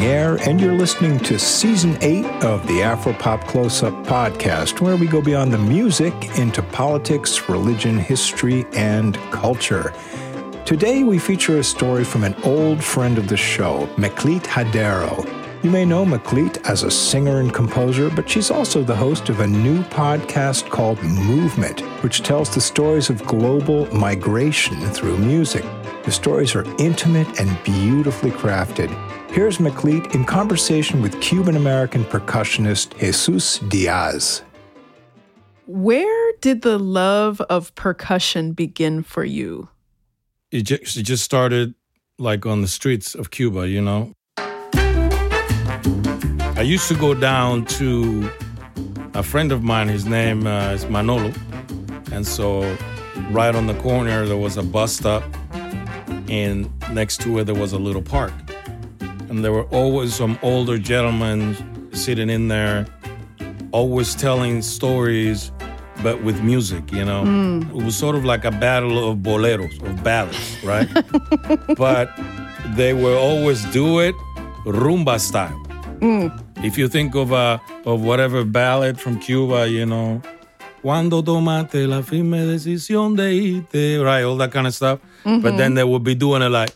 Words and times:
Banning 0.00 0.16
Eyre, 0.16 0.48
and 0.48 0.58
you're 0.58 0.72
listening 0.72 1.18
to 1.20 1.38
Season 1.38 1.98
8 2.00 2.24
of 2.42 2.66
the 2.66 2.80
Afropop 2.80 3.46
Close 3.46 3.82
Up 3.82 3.92
podcast, 4.06 4.80
where 4.80 4.96
we 4.96 5.06
go 5.06 5.20
beyond 5.20 5.52
the 5.52 5.58
music 5.58 6.14
into 6.38 6.62
politics, 6.62 7.50
religion, 7.50 7.98
history, 7.98 8.64
and 8.72 9.16
culture. 9.30 9.92
Today, 10.64 11.02
we 11.02 11.18
feature 11.18 11.58
a 11.58 11.64
story 11.64 12.04
from 12.04 12.24
an 12.24 12.34
old 12.44 12.82
friend 12.82 13.18
of 13.18 13.28
the 13.28 13.36
show, 13.36 13.88
Meklit 13.96 14.44
Hadero. 14.44 15.26
You 15.62 15.70
may 15.70 15.84
know 15.84 16.06
Meklit 16.06 16.66
as 16.66 16.82
a 16.82 16.90
singer 16.90 17.40
and 17.40 17.52
composer, 17.52 18.08
but 18.08 18.28
she's 18.28 18.50
also 18.50 18.82
the 18.82 18.96
host 18.96 19.28
of 19.28 19.40
a 19.40 19.46
new 19.46 19.82
podcast 19.84 20.70
called 20.70 21.02
Movement, 21.02 21.80
which 22.02 22.22
tells 22.22 22.48
the 22.48 22.62
stories 22.62 23.10
of 23.10 23.26
global 23.26 23.84
migration 23.94 24.80
through 24.92 25.18
music. 25.18 25.64
The 26.04 26.12
stories 26.12 26.54
are 26.54 26.64
intimate 26.78 27.38
and 27.38 27.62
beautifully 27.62 28.30
crafted. 28.30 28.88
Here's 29.32 29.58
Meklit 29.58 30.14
in 30.14 30.24
conversation 30.24 31.02
with 31.02 31.20
Cuban 31.20 31.56
American 31.56 32.04
percussionist 32.04 32.98
Jesus 32.98 33.58
Diaz. 33.58 34.42
Where 35.66 36.32
did 36.40 36.62
the 36.62 36.78
love 36.78 37.42
of 37.42 37.74
percussion 37.74 38.52
begin 38.52 39.02
for 39.02 39.24
you? 39.24 39.68
It 40.50 40.62
just, 40.62 40.96
it 40.96 41.02
just 41.02 41.22
started 41.22 41.74
like 42.18 42.46
on 42.46 42.62
the 42.62 42.68
streets 42.68 43.14
of 43.14 43.30
Cuba, 43.30 43.68
you 43.68 43.82
know. 43.82 44.14
I 46.56 46.62
used 46.64 46.88
to 46.88 46.94
go 46.94 47.12
down 47.12 47.66
to 47.66 48.30
a 49.12 49.22
friend 49.22 49.52
of 49.52 49.62
mine, 49.62 49.88
his 49.88 50.06
name 50.06 50.46
uh, 50.46 50.70
is 50.70 50.86
Manolo. 50.86 51.30
And 52.10 52.26
so, 52.26 52.62
right 53.30 53.54
on 53.54 53.66
the 53.66 53.74
corner, 53.74 54.24
there 54.24 54.38
was 54.38 54.56
a 54.56 54.62
bus 54.62 54.94
stop 54.94 55.22
and 56.30 56.70
next 56.92 57.20
to 57.22 57.38
it 57.38 57.44
there 57.44 57.54
was 57.54 57.72
a 57.72 57.78
little 57.78 58.02
park. 58.02 58.32
And 59.28 59.44
there 59.44 59.52
were 59.52 59.64
always 59.64 60.14
some 60.14 60.38
older 60.42 60.78
gentlemen 60.78 61.56
sitting 61.92 62.30
in 62.30 62.48
there, 62.48 62.86
always 63.72 64.14
telling 64.14 64.62
stories, 64.62 65.52
but 66.02 66.22
with 66.22 66.42
music, 66.42 66.92
you 66.92 67.04
know. 67.04 67.24
Mm. 67.24 67.68
It 67.70 67.84
was 67.84 67.96
sort 67.96 68.16
of 68.16 68.24
like 68.24 68.44
a 68.44 68.50
battle 68.50 69.10
of 69.10 69.18
boleros, 69.18 69.82
of 69.82 70.02
ballads, 70.02 70.56
right? 70.64 70.88
but 71.76 72.10
they 72.76 72.94
will 72.94 73.18
always 73.18 73.64
do 73.66 74.00
it 74.00 74.14
rumba 74.64 75.18
style. 75.20 75.60
Mm. 76.00 76.64
If 76.64 76.78
you 76.78 76.88
think 76.88 77.14
of 77.14 77.32
a 77.32 77.60
of 77.84 78.02
whatever 78.02 78.44
ballad 78.44 79.00
from 79.00 79.18
Cuba, 79.18 79.68
you 79.68 79.86
know, 79.86 80.22
Cuando 80.82 81.22
tomaste 81.22 81.86
la 81.86 82.02
firme 82.02 82.46
decisión 82.46 83.14
de 83.14 83.34
irte, 83.34 84.02
right? 84.02 84.24
All 84.24 84.38
that 84.38 84.50
kind 84.50 84.66
of 84.66 84.74
stuff. 84.74 85.00
Mm-hmm. 85.24 85.42
But 85.42 85.56
then 85.58 85.74
they 85.74 85.84
would 85.84 86.02
be 86.02 86.14
doing 86.14 86.42
it 86.42 86.48
like, 86.48 86.72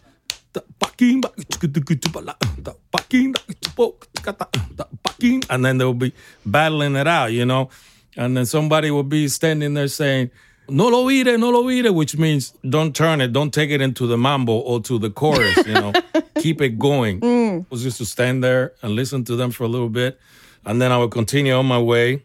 and 5.51 5.65
then 5.65 5.79
they 5.79 5.85
would 5.85 5.99
be 5.99 6.13
battling 6.45 6.97
it 6.97 7.09
out, 7.09 7.33
you 7.33 7.45
know? 7.45 7.71
And 8.17 8.37
then 8.37 8.47
somebody 8.47 8.91
would 8.91 9.09
be 9.09 9.29
standing 9.29 9.75
there 9.75 9.89
saying, 9.89 10.31
no 10.69 10.89
lo 10.89 11.09
ire, 11.09 11.37
no 11.39 11.51
lo 11.51 11.69
ire, 11.69 11.93
which 11.93 12.17
means 12.17 12.53
don't 12.69 12.95
turn 12.95 13.21
it, 13.21 13.33
don't 13.33 13.53
take 13.53 13.71
it 13.71 13.81
into 13.81 14.07
the 14.07 14.17
mambo 14.17 14.53
or 14.53 14.81
to 14.83 14.99
the 14.99 15.11
chorus, 15.11 15.57
you 15.67 15.75
know? 15.75 15.93
Keep 16.39 16.61
it 16.61 16.79
going. 16.79 17.21
Mm. 17.21 17.63
I 17.63 17.67
was 17.71 17.83
just 17.83 17.99
to 17.99 18.05
stand 18.05 18.45
there 18.45 18.75
and 18.83 18.93
listen 18.95 19.25
to 19.25 19.37
them 19.37 19.51
for 19.51 19.65
a 19.65 19.69
little 19.69 19.89
bit. 19.89 20.21
And 20.67 20.81
then 20.81 20.93
I 20.93 20.99
would 20.99 21.11
continue 21.11 21.55
on 21.55 21.67
my 21.67 21.79
way 21.79 22.23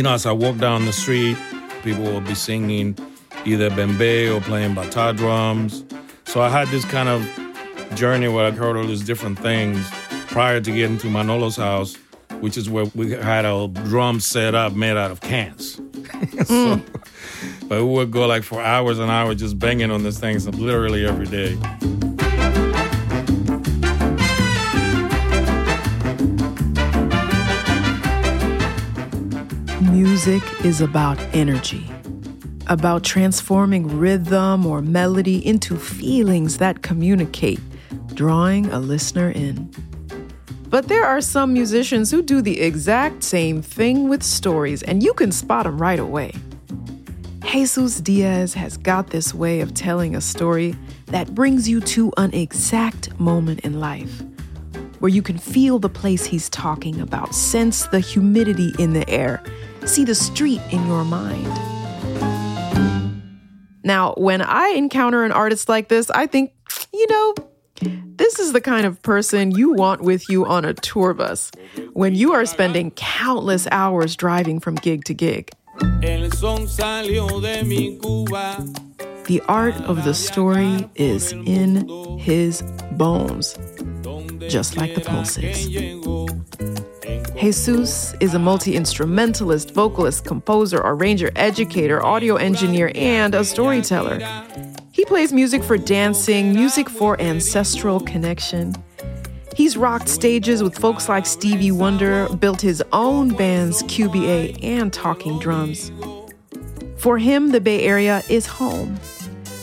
you 0.00 0.04
know, 0.04 0.14
as 0.14 0.24
I 0.24 0.32
walk 0.32 0.56
down 0.56 0.86
the 0.86 0.94
street, 0.94 1.36
people 1.82 2.04
will 2.04 2.22
be 2.22 2.34
singing 2.34 2.96
either 3.44 3.68
bembe 3.68 4.34
or 4.34 4.40
playing 4.40 4.72
bata 4.72 5.12
drums. 5.14 5.84
So 6.24 6.40
I 6.40 6.48
had 6.48 6.68
this 6.68 6.86
kind 6.86 7.10
of 7.10 7.22
journey 7.96 8.26
where 8.26 8.46
I 8.46 8.50
heard 8.50 8.78
all 8.78 8.86
these 8.86 9.04
different 9.04 9.38
things 9.38 9.86
prior 10.28 10.58
to 10.58 10.70
getting 10.70 10.96
to 11.00 11.08
Manolo's 11.08 11.56
house, 11.56 11.96
which 12.40 12.56
is 12.56 12.70
where 12.70 12.86
we 12.94 13.10
had 13.10 13.44
a 13.44 13.68
drum 13.68 14.20
set 14.20 14.54
up 14.54 14.72
made 14.72 14.96
out 14.96 15.10
of 15.10 15.20
cans. 15.20 15.74
so, 15.74 15.82
mm. 16.46 16.82
But 17.68 17.84
we 17.84 17.90
would 17.90 18.10
go 18.10 18.26
like 18.26 18.42
for 18.42 18.62
hours 18.62 18.98
and 18.98 19.10
hours 19.10 19.36
just 19.36 19.58
banging 19.58 19.90
on 19.90 20.02
these 20.02 20.18
things 20.18 20.48
literally 20.48 21.06
every 21.06 21.26
day. 21.26 21.58
Music 30.26 30.64
is 30.66 30.82
about 30.82 31.18
energy, 31.32 31.82
about 32.66 33.02
transforming 33.02 33.98
rhythm 33.98 34.66
or 34.66 34.82
melody 34.82 35.38
into 35.46 35.78
feelings 35.78 36.58
that 36.58 36.82
communicate, 36.82 37.58
drawing 38.12 38.66
a 38.66 38.78
listener 38.78 39.30
in. 39.30 39.72
But 40.68 40.88
there 40.88 41.06
are 41.06 41.22
some 41.22 41.54
musicians 41.54 42.10
who 42.10 42.20
do 42.20 42.42
the 42.42 42.60
exact 42.60 43.22
same 43.22 43.62
thing 43.62 44.10
with 44.10 44.22
stories, 44.22 44.82
and 44.82 45.02
you 45.02 45.14
can 45.14 45.32
spot 45.32 45.64
them 45.64 45.78
right 45.78 45.98
away. 45.98 46.32
Jesus 47.46 47.98
Diaz 47.98 48.52
has 48.52 48.76
got 48.76 49.06
this 49.06 49.32
way 49.32 49.62
of 49.62 49.72
telling 49.72 50.14
a 50.14 50.20
story 50.20 50.76
that 51.06 51.34
brings 51.34 51.66
you 51.66 51.80
to 51.80 52.12
an 52.18 52.34
exact 52.34 53.18
moment 53.18 53.60
in 53.60 53.80
life 53.80 54.22
where 54.98 55.08
you 55.08 55.22
can 55.22 55.38
feel 55.38 55.78
the 55.78 55.88
place 55.88 56.26
he's 56.26 56.50
talking 56.50 57.00
about, 57.00 57.34
sense 57.34 57.86
the 57.86 58.00
humidity 58.00 58.74
in 58.78 58.92
the 58.92 59.08
air, 59.08 59.42
see 59.86 60.04
the 60.04 60.14
street 60.14 60.60
in 60.70 60.86
your 60.86 61.04
mind. 61.04 61.46
Now, 63.82 64.14
when 64.16 64.42
I 64.42 64.68
encounter 64.76 65.24
an 65.24 65.32
artist 65.32 65.68
like 65.68 65.88
this, 65.88 66.10
I 66.10 66.26
think, 66.26 66.52
you 66.92 67.06
know, 67.08 67.34
this 68.20 68.38
is 68.38 68.52
the 68.52 68.60
kind 68.60 68.84
of 68.86 69.00
person 69.02 69.50
you 69.52 69.72
want 69.72 70.02
with 70.02 70.28
you 70.28 70.44
on 70.44 70.66
a 70.66 70.74
tour 70.74 71.14
bus 71.14 71.50
when 71.94 72.14
you 72.14 72.32
are 72.32 72.44
spending 72.44 72.90
countless 72.90 73.66
hours 73.70 74.14
driving 74.16 74.60
from 74.60 74.74
gig 74.74 75.04
to 75.04 75.14
gig. 75.14 75.50
The 79.26 79.42
art 79.48 79.74
of 79.82 80.04
the 80.04 80.12
story 80.14 80.90
is 80.94 81.32
in 81.32 81.88
his 82.18 82.62
bones, 82.92 83.54
just 84.48 84.76
like 84.76 84.94
the 84.94 85.00
pulses. 85.00 85.66
Jesus 87.40 88.12
is 88.20 88.34
a 88.34 88.38
multi 88.38 88.76
instrumentalist, 88.76 89.70
vocalist, 89.70 90.26
composer, 90.26 90.76
arranger, 90.84 91.30
educator, 91.36 92.04
audio 92.04 92.36
engineer, 92.36 92.92
and 92.94 93.34
a 93.34 93.42
storyteller. 93.46 94.20
He 94.92 95.06
plays 95.06 95.32
music 95.32 95.64
for 95.64 95.78
dancing, 95.78 96.52
music 96.52 96.90
for 96.90 97.18
ancestral 97.18 97.98
connection. 98.00 98.74
He's 99.56 99.78
rocked 99.78 100.10
stages 100.10 100.62
with 100.62 100.76
folks 100.76 101.08
like 101.08 101.24
Stevie 101.24 101.72
Wonder, 101.72 102.28
built 102.28 102.60
his 102.60 102.84
own 102.92 103.30
bands, 103.30 103.82
QBA 103.84 104.62
and 104.62 104.92
Talking 104.92 105.38
Drums. 105.38 105.90
For 106.98 107.16
him, 107.16 107.52
the 107.52 107.60
Bay 107.62 107.84
Area 107.84 108.22
is 108.28 108.44
home. 108.44 109.00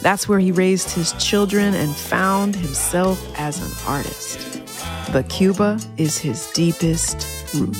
That's 0.02 0.28
where 0.28 0.40
he 0.40 0.52
raised 0.52 0.90
his 0.90 1.14
children 1.24 1.76
and 1.76 1.96
found 1.96 2.56
himself 2.56 3.24
as 3.38 3.60
an 3.60 3.88
artist. 3.88 4.64
But 5.14 5.30
Cuba 5.30 5.80
is 5.98 6.18
his 6.18 6.50
deepest 6.54 7.37
root. 7.54 7.76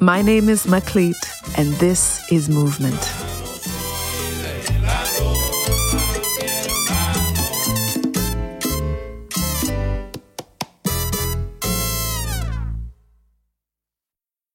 My 0.00 0.22
name 0.22 0.48
is 0.48 0.66
Meklit, 0.66 1.16
and 1.58 1.72
this 1.74 2.20
is 2.30 2.48
Movement. 2.48 3.02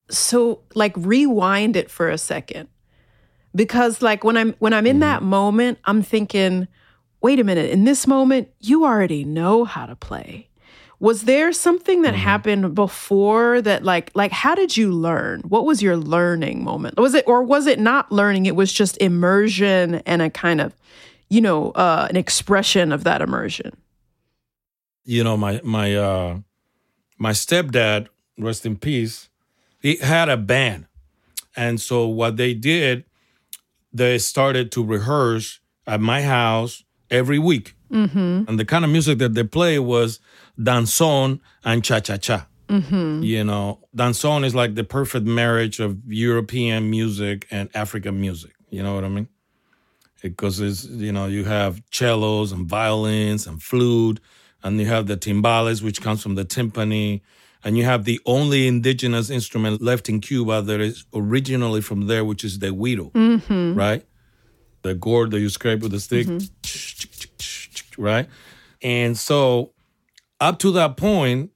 So, 0.10 0.62
like, 0.76 0.94
rewind 0.96 1.76
it 1.76 1.90
for 1.90 2.10
a 2.10 2.18
second 2.18 2.70
because 3.56 4.02
like 4.02 4.24
when 4.24 4.38
i'm 4.38 4.54
when 4.60 4.74
i'm 4.74 4.88
in 4.88 5.00
that 5.00 5.20
mm-hmm. 5.20 5.30
moment 5.30 5.80
i'm 5.86 6.02
thinking 6.02 6.68
wait 7.22 7.40
a 7.40 7.44
minute, 7.44 7.70
in 7.70 7.84
this 7.84 8.08
moment, 8.08 8.50
you 8.60 8.84
already 8.86 9.24
know 9.24 9.64
how 9.64 9.86
to 9.86 9.96
play. 9.96 10.48
Was 11.00 11.24
there 11.24 11.52
something 11.52 12.04
that 12.04 12.14
mm-hmm. 12.14 12.24
happened 12.24 12.76
before 12.76 13.62
that 13.64 13.84
like 13.84 14.12
like 14.14 14.32
how 14.32 14.54
did 14.54 14.78
you 14.78 14.92
learn? 14.92 15.42
What 15.42 15.66
was 15.66 15.82
your 15.82 15.98
learning 15.98 16.64
moment? 16.64 17.00
Was 17.00 17.16
it 17.16 17.28
or 17.28 17.42
was 17.42 17.66
it 17.66 17.80
not 17.80 18.12
learning? 18.12 18.46
It 18.46 18.56
was 18.56 18.72
just 18.72 18.98
immersion 18.98 19.96
and 20.06 20.22
a 20.22 20.30
kind 20.30 20.62
of, 20.62 20.76
you 21.28 21.42
know, 21.42 21.72
uh, 21.72 22.06
an 22.10 22.18
expression 22.18 22.92
of 22.92 23.04
that 23.04 23.22
immersion. 23.22 23.76
You 25.04 25.24
know, 25.24 25.38
my 25.38 25.60
my 25.64 25.96
uh 25.96 26.38
my 27.18 27.32
stepdad, 27.32 28.08
rest 28.38 28.66
in 28.68 28.78
peace, 28.78 29.30
he 29.80 29.96
had 29.98 30.30
a 30.30 30.38
band. 30.38 30.86
And 31.56 31.82
so 31.82 32.08
what 32.08 32.38
they 32.38 32.54
did, 32.54 33.06
they 33.92 34.20
started 34.20 34.72
to 34.74 34.86
rehearse 34.86 35.60
at 35.88 36.00
my 36.00 36.22
house 36.22 36.84
every 37.12 37.40
week. 37.40 37.76
Mm-hmm. 37.92 38.44
And 38.48 38.60
the 38.60 38.66
kind 38.66 38.86
of 38.86 38.92
music 38.92 39.20
that 39.20 39.34
they 39.34 39.44
play 39.44 39.78
was 39.78 40.20
danzón 40.58 41.42
and 41.64 41.84
cha 41.84 42.00
cha 42.00 42.18
cha. 42.18 42.48
Mm-hmm. 42.70 43.24
You 43.24 43.44
know, 43.44 43.80
danzón 43.96 44.46
is 44.46 44.56
like 44.56 44.76
the 44.76 44.84
perfect 44.86 45.28
marriage 45.28 45.80
of 45.80 46.00
European 46.08 46.90
music 46.90 47.46
and 47.52 47.70
African 47.76 48.20
music. 48.20 48.54
You 48.70 48.82
know 48.82 48.96
what 48.96 49.04
I 49.04 49.10
mean? 49.10 49.28
because 50.22 50.60
it's 50.60 50.86
you 50.86 51.12
know 51.12 51.26
you 51.26 51.44
have 51.44 51.82
cellos 51.92 52.52
and 52.52 52.68
violins 52.68 53.48
and 53.48 53.62
flute, 53.62 54.20
and 54.64 54.80
you 54.80 54.86
have 54.86 55.08
the 55.08 55.18
timbales, 55.18 55.82
which 55.82 56.02
comes 56.02 56.22
from 56.22 56.36
the 56.36 56.46
timpani, 56.46 57.22
and 57.64 57.78
you 57.78 57.84
have 57.84 58.06
the 58.06 58.20
only 58.26 58.68
indigenous 58.68 59.30
instrument 59.30 59.82
left 59.82 60.10
in 60.10 60.22
Cuba 60.22 60.62
that 60.62 60.80
is 60.80 61.06
originally 61.14 61.82
from 61.82 62.08
there, 62.08 62.24
which 62.24 62.44
is 62.44 62.60
the 62.60 62.68
güiro, 62.68 63.12
right? 63.76 64.06
The 64.84 64.96
gourd 64.96 65.32
that 65.32 65.40
you 65.40 65.50
scrape 65.50 65.82
with 65.82 65.94
a 65.94 66.00
stick, 66.00 66.28
right? 67.98 68.28
And 68.82 69.18
so 69.18 69.74
up 70.40 70.60
to 70.60 70.72
that 70.72 70.98
point, 70.98 71.52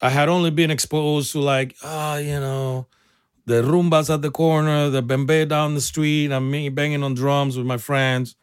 I 0.00 0.08
had 0.08 0.28
only 0.28 0.50
been 0.50 0.70
exposed 0.70 1.32
to 1.32 1.40
like, 1.40 1.76
ah, 1.84 2.16
you 2.16 2.40
know, 2.40 2.86
the 3.44 3.62
rumbas 3.62 4.12
at 4.12 4.22
the 4.22 4.30
corner, 4.30 4.88
the 4.88 5.02
bembe 5.02 5.48
down 5.48 5.74
the 5.74 5.80
street, 5.80 6.32
and 6.32 6.50
me 6.50 6.68
banging 6.68 7.02
on 7.02 7.14
drums 7.14 7.56
with 7.56 7.66
my 7.66 7.76
friends. 7.76 8.36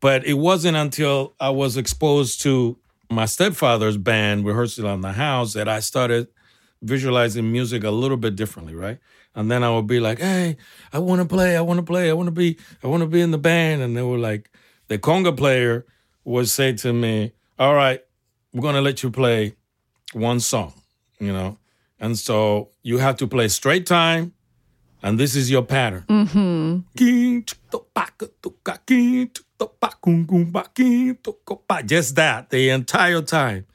But 0.00 0.26
it 0.26 0.34
wasn't 0.34 0.76
until 0.76 1.34
I 1.40 1.50
was 1.50 1.76
exposed 1.76 2.42
to 2.42 2.78
my 3.10 3.24
stepfather's 3.24 3.96
band 3.96 4.44
rehearsal 4.44 4.86
on 4.86 5.00
the 5.00 5.12
house 5.12 5.54
that 5.54 5.68
I 5.68 5.80
started 5.80 6.28
visualizing 6.82 7.50
music 7.50 7.82
a 7.84 7.90
little 7.90 8.16
bit 8.16 8.36
differently, 8.36 8.74
right? 8.74 8.98
And 9.36 9.50
then 9.50 9.62
I 9.62 9.70
would 9.70 9.86
be 9.86 10.00
like, 10.00 10.18
"Hey, 10.18 10.56
I 10.92 10.98
want 10.98 11.20
to 11.20 11.28
play. 11.28 11.56
I 11.56 11.60
want 11.60 11.78
to 11.78 11.84
play. 11.84 12.10
I 12.10 12.14
want 12.14 12.26
to 12.26 12.32
be. 12.32 12.56
I 12.82 12.88
want 12.88 13.02
to 13.02 13.06
be 13.06 13.20
in 13.20 13.30
the 13.30 13.38
band." 13.38 13.82
And 13.82 13.96
they 13.96 14.02
were 14.02 14.18
like, 14.18 14.50
the 14.88 14.98
conga 14.98 15.36
player 15.36 15.84
would 16.24 16.48
say 16.48 16.72
to 16.72 16.92
me, 16.92 17.32
"All 17.58 17.74
right, 17.74 18.00
we're 18.52 18.62
gonna 18.62 18.80
let 18.80 19.02
you 19.02 19.10
play 19.10 19.54
one 20.12 20.40
song, 20.40 20.72
you 21.18 21.32
know, 21.32 21.58
and 22.00 22.18
so 22.18 22.70
you 22.82 22.98
have 22.98 23.16
to 23.18 23.26
play 23.26 23.48
straight 23.48 23.86
time, 23.86 24.32
and 25.02 25.18
this 25.18 25.36
is 25.36 25.50
your 25.50 25.62
pattern. 25.62 26.04
Mm-hmm. 26.08 26.78
Just 31.86 32.16
that 32.16 32.50
the 32.50 32.70
entire 32.70 33.22
time. 33.22 33.66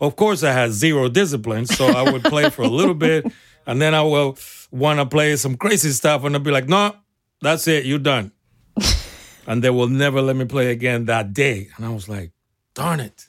Of 0.00 0.16
course, 0.16 0.42
I 0.42 0.52
had 0.52 0.72
zero 0.72 1.08
discipline, 1.08 1.66
so 1.66 1.86
I 1.86 2.10
would 2.10 2.24
play 2.24 2.50
for 2.50 2.62
a 2.62 2.68
little 2.68 2.94
bit, 2.94 3.26
and 3.66 3.80
then 3.80 3.94
I 3.94 4.02
will 4.02 4.36
want 4.74 4.98
to 4.98 5.06
play 5.06 5.36
some 5.36 5.56
crazy 5.56 5.90
stuff, 5.90 6.24
and 6.24 6.34
I'll 6.34 6.42
be 6.42 6.50
like, 6.50 6.68
"No, 6.68 6.94
that's 7.40 7.66
it, 7.68 7.86
you're 7.86 7.98
done." 8.00 8.32
and 9.46 9.62
they 9.62 9.70
will 9.70 9.88
never 9.88 10.20
let 10.20 10.36
me 10.36 10.44
play 10.44 10.70
again 10.70 11.04
that 11.06 11.32
day. 11.32 11.68
And 11.76 11.86
I 11.86 11.90
was 11.90 12.08
like, 12.08 12.32
"Darn 12.74 13.00
it!" 13.00 13.28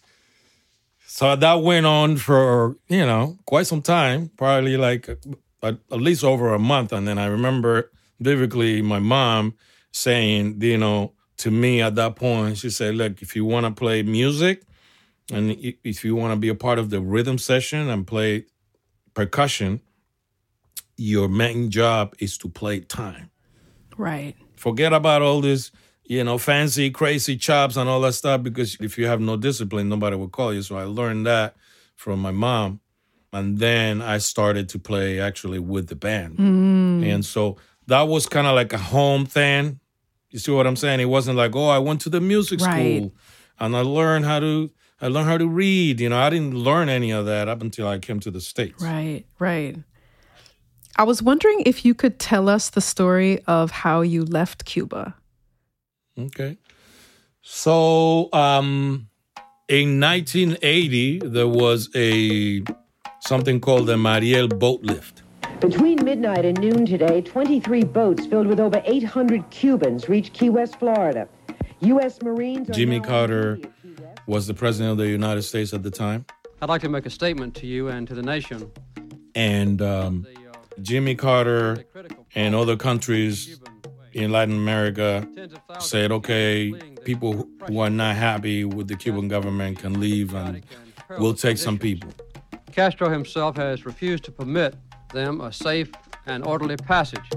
So 1.06 1.36
that 1.36 1.62
went 1.62 1.86
on 1.86 2.18
for 2.18 2.78
you 2.90 3.06
know 3.06 3.38
quite 3.46 3.68
some 3.68 3.82
time, 3.82 4.32
probably 4.36 4.76
like 4.76 5.08
uh, 5.08 5.16
at, 5.62 5.78
at 5.92 6.02
least 6.02 6.24
over 6.24 6.54
a 6.54 6.60
month, 6.60 6.92
and 6.92 7.08
then 7.08 7.20
I 7.20 7.28
remember 7.28 7.92
vividly 8.20 8.82
my 8.82 9.00
mom 9.00 9.54
saying, 9.92 10.62
you 10.62 10.78
know, 10.78 11.14
to 11.38 11.52
me 11.52 11.82
at 11.82 11.96
that 11.96 12.16
point, 12.16 12.58
she 12.58 12.72
said, 12.72 12.96
"Look, 12.96 13.22
if 13.22 13.36
you 13.36 13.46
want 13.46 13.66
to 13.66 13.72
play 13.72 14.04
music." 14.04 14.64
And 15.32 15.58
if 15.84 16.06
you 16.06 16.16
want 16.16 16.34
to 16.34 16.40
be 16.40 16.50
a 16.50 16.56
part 16.56 16.78
of 16.78 16.92
the 16.92 17.02
rhythm 17.02 17.40
session 17.40 17.90
and 17.90 18.06
play 18.06 18.46
percussion, 19.16 19.82
your 20.98 21.28
main 21.28 21.70
job 21.70 22.16
is 22.20 22.38
to 22.40 22.50
play 22.50 22.80
time. 22.80 23.30
Right. 23.98 24.36
Forget 24.56 24.94
about 24.94 25.22
all 25.22 25.42
this, 25.42 25.72
you 26.04 26.24
know, 26.24 26.38
fancy, 26.38 26.90
crazy 26.90 27.38
chops 27.38 27.78
and 27.78 27.90
all 27.90 28.02
that 28.02 28.14
stuff 28.14 28.44
because 28.44 28.78
if 28.80 28.98
you 28.98 29.08
have 29.08 29.22
no 29.22 29.38
discipline, 29.38 29.90
nobody 29.90 30.16
will 30.16 30.30
call 30.30 30.54
you. 30.54 30.62
So 30.62 30.78
I 30.78 30.84
learned 30.84 31.26
that 31.26 31.56
from 31.96 32.20
my 32.20 32.32
mom. 32.32 32.80
And 33.34 33.58
then 33.58 34.02
I 34.02 34.20
started 34.20 34.70
to 34.70 34.80
play 34.80 35.20
actually 35.20 35.60
with 35.60 35.88
the 35.88 35.96
band. 35.96 36.38
Mm. 36.38 37.06
And 37.06 37.26
so 37.26 37.58
that 37.88 38.04
was 38.04 38.28
kind 38.28 38.48
of 38.48 38.56
like 38.56 38.72
a 38.72 38.78
home 38.78 39.26
thing. 39.26 39.80
You 40.30 40.40
see 40.40 40.52
what 40.52 40.66
I'm 40.68 40.78
saying? 40.78 41.02
It 41.02 41.06
wasn't 41.06 41.38
like, 41.38 41.56
oh, 41.56 41.68
I 41.68 41.80
went 41.80 42.02
to 42.02 42.10
the 42.10 42.22
music 42.22 42.62
Right. 42.62 42.98
school 42.98 43.14
and 43.60 43.76
I 43.76 43.82
learned 43.82 44.26
how 44.26 44.40
to 44.40 44.72
I 45.02 45.08
learned 45.10 45.28
how 45.28 45.38
to 45.38 45.48
read. 45.48 46.00
You 46.00 46.10
know, 46.10 46.18
I 46.18 46.30
didn't 46.30 46.56
learn 46.56 46.88
any 46.88 47.12
of 47.12 47.26
that 47.26 47.50
up 47.50 47.62
until 47.62 47.88
I 47.88 48.00
came 48.00 48.22
to 48.22 48.32
the 48.32 48.40
States. 48.40 48.82
Right, 48.82 49.26
right. 49.40 49.76
I 50.98 51.04
was 51.04 51.22
wondering 51.22 51.62
if 51.66 51.84
you 51.86 51.94
could 51.94 52.20
tell 52.20 52.48
us 52.50 52.70
the 52.70 52.82
story 52.82 53.40
of 53.48 53.72
how 53.72 54.02
you 54.02 54.24
left 54.24 54.66
Cuba. 54.66 55.16
Okay. 56.18 56.58
So 57.42 58.30
um 58.34 59.10
in 59.68 60.00
1980 60.00 61.20
there 61.26 61.48
was 61.48 61.90
a 61.96 62.64
something 63.20 63.60
called 63.60 63.88
the 63.88 63.98
Mariel 63.98 64.48
boat 64.48 64.82
lift. 64.84 65.22
Between 65.60 66.04
midnight 66.04 66.46
and 66.46 66.60
noon 66.60 66.86
today, 66.86 67.22
23 67.22 67.84
boats 67.86 68.26
filled 68.26 68.46
with 68.48 68.60
over 68.60 68.82
800 68.86 69.50
Cubans 69.50 70.08
reached 70.10 70.34
Key 70.34 70.50
West, 70.50 70.78
Florida. 70.78 71.28
U.S. 71.80 72.22
Marines. 72.22 72.68
Jimmy 72.70 73.00
Carter 73.00 73.52
on 73.54 73.56
duty 73.58 73.68
at 73.70 73.82
Key 73.82 74.04
West. 74.04 74.28
was 74.28 74.48
the 74.48 74.54
president 74.54 74.92
of 74.92 74.98
the 74.98 75.08
United 75.08 75.44
States 75.44 75.74
at 75.74 75.82
the 75.84 75.92
time 75.92 76.26
I'd 76.62 76.70
like 76.70 76.82
to 76.82 76.90
make 76.90 77.06
a 77.06 77.10
statement 77.10 77.54
to 77.56 77.68
you 77.68 77.90
and 77.90 78.08
to 78.08 78.14
the 78.16 78.22
nation. 78.24 78.72
and 79.36 79.82
um, 79.82 80.22
The, 80.24 80.45
uh, 80.45 80.45
Jimmy 80.82 81.16
Carter 81.16 81.86
and 82.34 82.56
other 82.56 82.76
countries 82.76 83.60
in 84.14 84.32
Latin 84.32 84.56
America 84.56 85.28
Tens 85.36 85.54
of 85.54 85.60
thousands 85.68 85.86
said, 85.86 86.12
okay, 86.12 86.74
people 87.04 87.48
who 87.68 87.80
are 87.80 87.90
not 87.90 88.16
happy 88.16 88.64
with 88.64 88.88
the 88.88 88.96
Cuban 88.96 89.28
government 89.28 89.80
can 89.80 90.00
leave 90.00 90.34
and 90.34 90.64
we'll 91.18 91.34
take 91.34 91.58
some 91.58 91.78
people. 91.78 92.12
Castro 92.72 93.10
himself 93.10 93.56
has 93.58 93.86
refused 93.86 94.24
to 94.26 94.32
permit 94.32 94.76
them 95.14 95.42
a 95.42 95.52
safe 95.52 95.92
and 96.26 96.46
orderly 96.46 96.78
passage. 96.78 97.30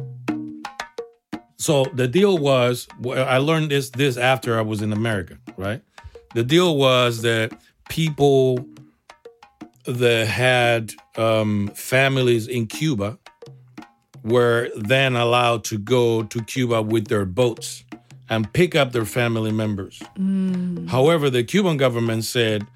So 1.56 1.85
the 1.93 2.08
deal 2.08 2.38
was, 2.38 2.88
I 3.05 3.38
learned 3.38 3.70
this 3.70 3.90
this 3.90 4.17
after 4.17 4.58
I 4.58 4.62
was 4.62 4.81
in 4.81 4.93
America, 4.93 5.38
right? 5.56 5.82
The 6.35 6.44
deal 6.44 6.76
was 6.76 7.23
that 7.23 7.52
people 7.88 8.64
that 9.85 10.29
had 10.29 10.93
um, 11.17 11.69
families 11.75 12.46
in 12.46 12.67
Cuba 12.67 13.19
were 14.28 14.70
then 14.76 15.16
allowed 15.16 15.64
to 15.64 15.78
go 15.78 16.22
to 16.22 16.42
Cuba 16.42 16.82
with 16.82 17.08
their 17.08 17.25
boats 17.25 17.84
and 18.28 18.52
pick 18.52 18.75
up 18.75 18.92
their 18.92 19.04
family 19.04 19.52
members. 19.52 20.02
Mm. 20.19 20.88
However, 20.88 21.30
the 21.30 21.44
Cuban 21.44 21.76
government 21.76 22.25
said, 22.25 22.66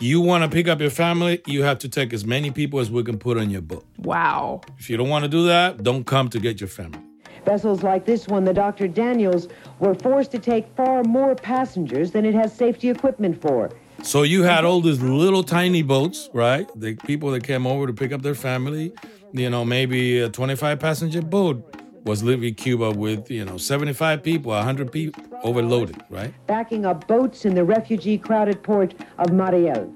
"You 0.00 0.20
want 0.20 0.44
to 0.44 0.50
pick 0.50 0.68
up 0.68 0.80
your 0.80 0.90
family? 0.90 1.40
You 1.46 1.62
have 1.62 1.78
to 1.78 1.88
take 1.88 2.12
as 2.12 2.24
many 2.24 2.50
people 2.50 2.78
as 2.78 2.90
we 2.90 3.02
can 3.02 3.18
put 3.18 3.38
on 3.38 3.50
your 3.50 3.62
boat. 3.62 3.84
Wow. 3.98 4.60
If 4.78 4.90
you 4.90 4.96
don't 4.96 5.08
want 5.08 5.24
to 5.24 5.28
do 5.28 5.46
that, 5.46 5.82
don't 5.82 6.04
come 6.04 6.28
to 6.30 6.38
get 6.38 6.60
your 6.60 6.68
family." 6.68 7.00
Vessels 7.44 7.82
like 7.82 8.04
this 8.04 8.28
one, 8.28 8.44
the 8.44 8.52
Dr. 8.52 8.88
Daniels, 8.88 9.48
were 9.78 9.94
forced 9.94 10.30
to 10.32 10.38
take 10.38 10.66
far 10.76 11.02
more 11.02 11.34
passengers 11.34 12.10
than 12.10 12.26
it 12.26 12.34
has 12.34 12.52
safety 12.52 12.90
equipment 12.90 13.40
for. 13.40 13.70
So 14.02 14.22
you 14.22 14.42
had 14.42 14.64
all 14.64 14.80
these 14.80 15.00
little 15.00 15.42
tiny 15.42 15.82
boats, 15.82 16.28
right? 16.32 16.68
The 16.76 16.94
people 16.94 17.30
that 17.32 17.42
came 17.42 17.66
over 17.66 17.86
to 17.86 17.92
pick 17.92 18.12
up 18.12 18.22
their 18.22 18.34
family, 18.34 18.92
you 19.32 19.50
know, 19.50 19.64
maybe 19.64 20.20
a 20.20 20.28
25 20.28 20.78
passenger 20.78 21.22
boat 21.22 21.74
was 22.04 22.22
leaving 22.22 22.54
Cuba 22.54 22.90
with, 22.90 23.30
you 23.30 23.44
know, 23.44 23.58
75 23.58 24.22
people, 24.22 24.52
100 24.52 24.90
people 24.90 25.22
overloaded, 25.42 26.02
right? 26.08 26.32
backing 26.46 26.86
up 26.86 27.06
boats 27.06 27.44
in 27.44 27.54
the 27.54 27.64
refugee 27.64 28.18
crowded 28.18 28.62
port 28.62 28.94
of 29.18 29.32
Mariel. 29.32 29.92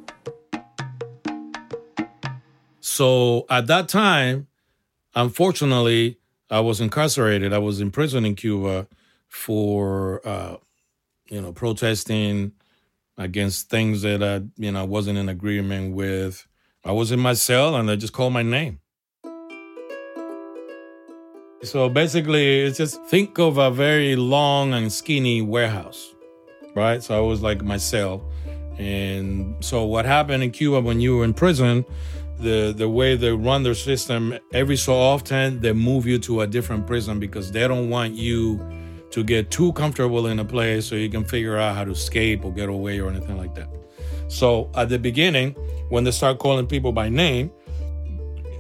So 2.80 3.46
at 3.48 3.66
that 3.68 3.88
time, 3.88 4.48
unfortunately, 5.14 6.18
I 6.50 6.60
was 6.60 6.80
incarcerated. 6.80 7.52
I 7.52 7.58
was 7.58 7.80
in 7.80 7.90
prison 7.90 8.26
in 8.26 8.34
Cuba 8.34 8.86
for, 9.28 10.20
uh, 10.26 10.56
you 11.30 11.40
know, 11.40 11.52
protesting 11.52 12.52
against 13.16 13.70
things 13.70 14.02
that 14.02 14.22
I, 14.22 14.42
you 14.56 14.72
know, 14.72 14.84
wasn't 14.84 15.18
in 15.18 15.28
agreement 15.30 15.94
with. 15.94 16.46
I 16.84 16.92
was 16.92 17.10
in 17.10 17.20
my 17.20 17.32
cell 17.32 17.74
and 17.76 17.88
they 17.88 17.96
just 17.96 18.12
called 18.12 18.34
my 18.34 18.42
name. 18.42 18.80
So 21.62 21.88
basically, 21.88 22.62
it's 22.62 22.78
just 22.78 23.04
think 23.04 23.38
of 23.38 23.56
a 23.56 23.70
very 23.70 24.16
long 24.16 24.74
and 24.74 24.92
skinny 24.92 25.42
warehouse, 25.42 26.12
right? 26.74 27.00
So 27.00 27.16
I 27.16 27.20
was 27.20 27.40
like 27.40 27.62
my 27.62 27.76
cell. 27.76 28.20
And 28.78 29.54
so 29.64 29.84
what 29.84 30.04
happened 30.04 30.42
in 30.42 30.50
Cuba 30.50 30.80
when 30.80 31.00
you 31.00 31.18
were 31.18 31.24
in 31.24 31.34
prison, 31.34 31.84
the 32.38 32.74
the 32.76 32.88
way 32.88 33.14
they 33.14 33.30
run 33.30 33.62
their 33.62 33.74
system, 33.74 34.36
every 34.52 34.76
so 34.76 34.94
often 34.94 35.60
they 35.60 35.72
move 35.72 36.04
you 36.04 36.18
to 36.20 36.40
a 36.40 36.48
different 36.48 36.84
prison 36.88 37.20
because 37.20 37.52
they 37.52 37.68
don't 37.68 37.88
want 37.88 38.14
you 38.14 38.58
to 39.10 39.22
get 39.22 39.52
too 39.52 39.72
comfortable 39.74 40.26
in 40.26 40.40
a 40.40 40.44
place 40.44 40.86
so 40.86 40.96
you 40.96 41.08
can 41.08 41.24
figure 41.24 41.58
out 41.58 41.76
how 41.76 41.84
to 41.84 41.92
escape 41.92 42.44
or 42.44 42.52
get 42.52 42.70
away 42.70 42.98
or 42.98 43.08
anything 43.08 43.36
like 43.36 43.54
that. 43.54 43.68
So 44.26 44.68
at 44.74 44.88
the 44.88 44.98
beginning, 44.98 45.52
when 45.90 46.02
they 46.02 46.10
start 46.10 46.40
calling 46.40 46.66
people 46.66 46.90
by 46.90 47.08
name, 47.08 47.52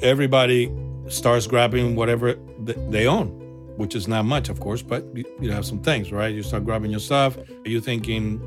everybody 0.02 0.70
starts 1.12 1.46
grabbing 1.46 1.94
whatever 1.96 2.34
th- 2.66 2.78
they 2.88 3.06
own, 3.06 3.28
which 3.76 3.94
is 3.94 4.08
not 4.08 4.24
much, 4.24 4.48
of 4.48 4.60
course, 4.60 4.82
but 4.82 5.04
you, 5.14 5.24
you 5.40 5.50
have 5.50 5.64
some 5.64 5.80
things, 5.80 6.12
right? 6.12 6.34
You 6.34 6.42
start 6.42 6.64
grabbing 6.64 6.90
your 6.90 7.00
stuff. 7.00 7.36
You're 7.64 7.80
thinking, 7.80 8.40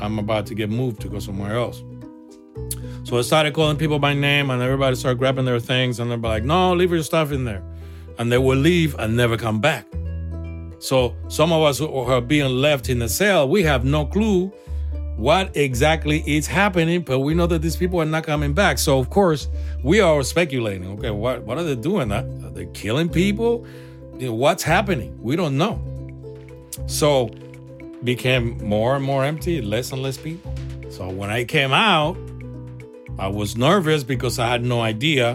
I'm 0.00 0.18
about 0.18 0.46
to 0.46 0.54
get 0.54 0.70
moved 0.70 1.00
to 1.02 1.08
go 1.08 1.18
somewhere 1.18 1.56
else. 1.56 1.82
So 3.04 3.18
I 3.18 3.22
started 3.22 3.54
calling 3.54 3.76
people 3.76 3.98
by 3.98 4.14
name, 4.14 4.50
and 4.50 4.60
everybody 4.62 4.96
started 4.96 5.18
grabbing 5.18 5.44
their 5.44 5.60
things, 5.60 5.98
and 5.98 6.10
they're 6.10 6.18
like, 6.18 6.44
"No, 6.44 6.74
leave 6.74 6.90
your 6.90 7.02
stuff 7.02 7.32
in 7.32 7.44
there," 7.44 7.62
and 8.18 8.30
they 8.30 8.38
will 8.38 8.58
leave 8.58 8.94
and 8.98 9.16
never 9.16 9.36
come 9.36 9.60
back. 9.60 9.86
So 10.78 11.14
some 11.28 11.52
of 11.52 11.62
us 11.62 11.78
who 11.78 11.88
are 11.88 12.20
being 12.20 12.48
left 12.48 12.88
in 12.88 12.98
the 12.98 13.08
cell, 13.08 13.48
we 13.48 13.62
have 13.62 13.84
no 13.84 14.04
clue 14.04 14.52
what 15.18 15.56
exactly 15.56 16.22
is 16.26 16.46
happening, 16.46 17.02
but 17.02 17.18
we 17.18 17.34
know 17.34 17.48
that 17.48 17.60
these 17.60 17.76
people 17.76 18.00
are 18.00 18.04
not 18.04 18.22
coming 18.22 18.52
back. 18.54 18.78
So 18.78 19.00
of 19.00 19.10
course, 19.10 19.48
we 19.82 20.00
are 20.00 20.22
speculating. 20.22 20.86
Okay, 20.92 21.10
what 21.10 21.42
what 21.42 21.58
are 21.58 21.64
they 21.64 21.74
doing? 21.74 22.12
Are 22.12 22.22
they 22.22 22.66
killing 22.66 23.08
people? 23.08 23.66
You 24.16 24.28
know, 24.28 24.34
what's 24.34 24.62
happening? 24.62 25.18
We 25.20 25.34
don't 25.34 25.58
know. 25.58 25.82
So 26.86 27.30
became 28.04 28.64
more 28.64 28.94
and 28.94 29.04
more 29.04 29.24
empty, 29.24 29.60
less 29.60 29.90
and 29.90 30.02
less 30.02 30.16
people. 30.16 30.54
So 30.88 31.08
when 31.10 31.30
I 31.30 31.44
came 31.44 31.72
out, 31.72 32.16
I 33.18 33.26
was 33.26 33.56
nervous 33.56 34.04
because 34.04 34.38
I 34.38 34.46
had 34.46 34.64
no 34.64 34.82
idea 34.82 35.34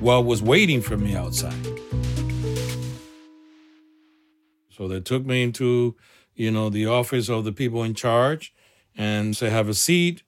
what 0.00 0.24
was 0.24 0.42
waiting 0.42 0.80
for 0.80 0.96
me 0.96 1.14
outside. 1.14 1.66
So 4.70 4.88
they 4.88 5.00
took 5.00 5.26
me 5.26 5.42
into, 5.42 5.96
you 6.34 6.50
know, 6.50 6.70
the 6.70 6.86
office 6.86 7.28
of 7.28 7.44
the 7.44 7.52
people 7.52 7.82
in 7.82 7.92
charge 7.92 8.54
and 8.98 9.34
say, 9.34 9.48
have 9.48 9.68
a 9.68 9.74
seat. 9.74 10.24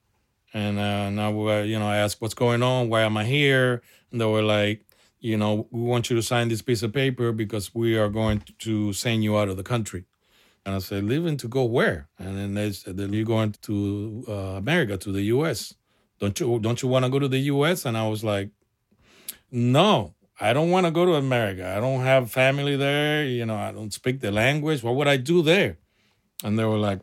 And 0.54 0.78
uh, 0.78 1.10
now, 1.10 1.60
you 1.62 1.78
know, 1.78 1.86
I 1.86 1.98
asked, 1.98 2.20
what's 2.22 2.34
going 2.34 2.62
on? 2.62 2.88
Why 2.88 3.02
am 3.02 3.16
I 3.16 3.24
here? 3.24 3.82
And 4.10 4.20
they 4.20 4.24
were 4.24 4.42
like, 4.42 4.86
you 5.18 5.36
know, 5.36 5.68
we 5.70 5.82
want 5.82 6.08
you 6.08 6.16
to 6.16 6.22
sign 6.22 6.48
this 6.48 6.62
piece 6.62 6.82
of 6.82 6.94
paper 6.94 7.32
because 7.32 7.74
we 7.74 7.98
are 7.98 8.08
going 8.08 8.42
to 8.60 8.92
send 8.94 9.22
you 9.22 9.36
out 9.36 9.48
of 9.48 9.56
the 9.58 9.62
country. 9.62 10.06
And 10.64 10.74
I 10.74 10.78
said, 10.78 11.04
leaving 11.04 11.36
to 11.38 11.48
go 11.48 11.64
where? 11.64 12.08
And 12.18 12.38
then 12.38 12.54
they 12.54 12.72
said, 12.72 12.98
you're 12.98 13.24
going 13.24 13.54
to 13.62 14.24
uh, 14.28 14.32
America, 14.32 14.96
to 14.96 15.12
the 15.12 15.22
U.S. 15.22 15.74
Don't 16.20 16.38
you 16.38 16.58
don't 16.60 16.82
you 16.82 16.88
want 16.88 17.04
to 17.06 17.10
go 17.10 17.18
to 17.18 17.28
the 17.28 17.38
U.S.? 17.38 17.86
And 17.86 17.96
I 17.96 18.06
was 18.08 18.22
like, 18.22 18.50
no, 19.50 20.14
I 20.38 20.52
don't 20.52 20.70
want 20.70 20.86
to 20.86 20.92
go 20.92 21.06
to 21.06 21.14
America. 21.14 21.66
I 21.66 21.80
don't 21.80 22.02
have 22.02 22.30
family 22.30 22.76
there. 22.76 23.24
You 23.24 23.46
know, 23.46 23.56
I 23.56 23.72
don't 23.72 23.92
speak 23.92 24.20
the 24.20 24.30
language. 24.30 24.82
What 24.82 24.96
would 24.96 25.08
I 25.08 25.16
do 25.16 25.42
there? 25.42 25.78
And 26.44 26.58
they 26.58 26.64
were 26.64 26.78
like, 26.78 27.00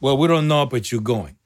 well, 0.00 0.16
we 0.16 0.28
don't 0.28 0.48
know, 0.48 0.66
but 0.66 0.90
you're 0.90 1.00
going. 1.00 1.36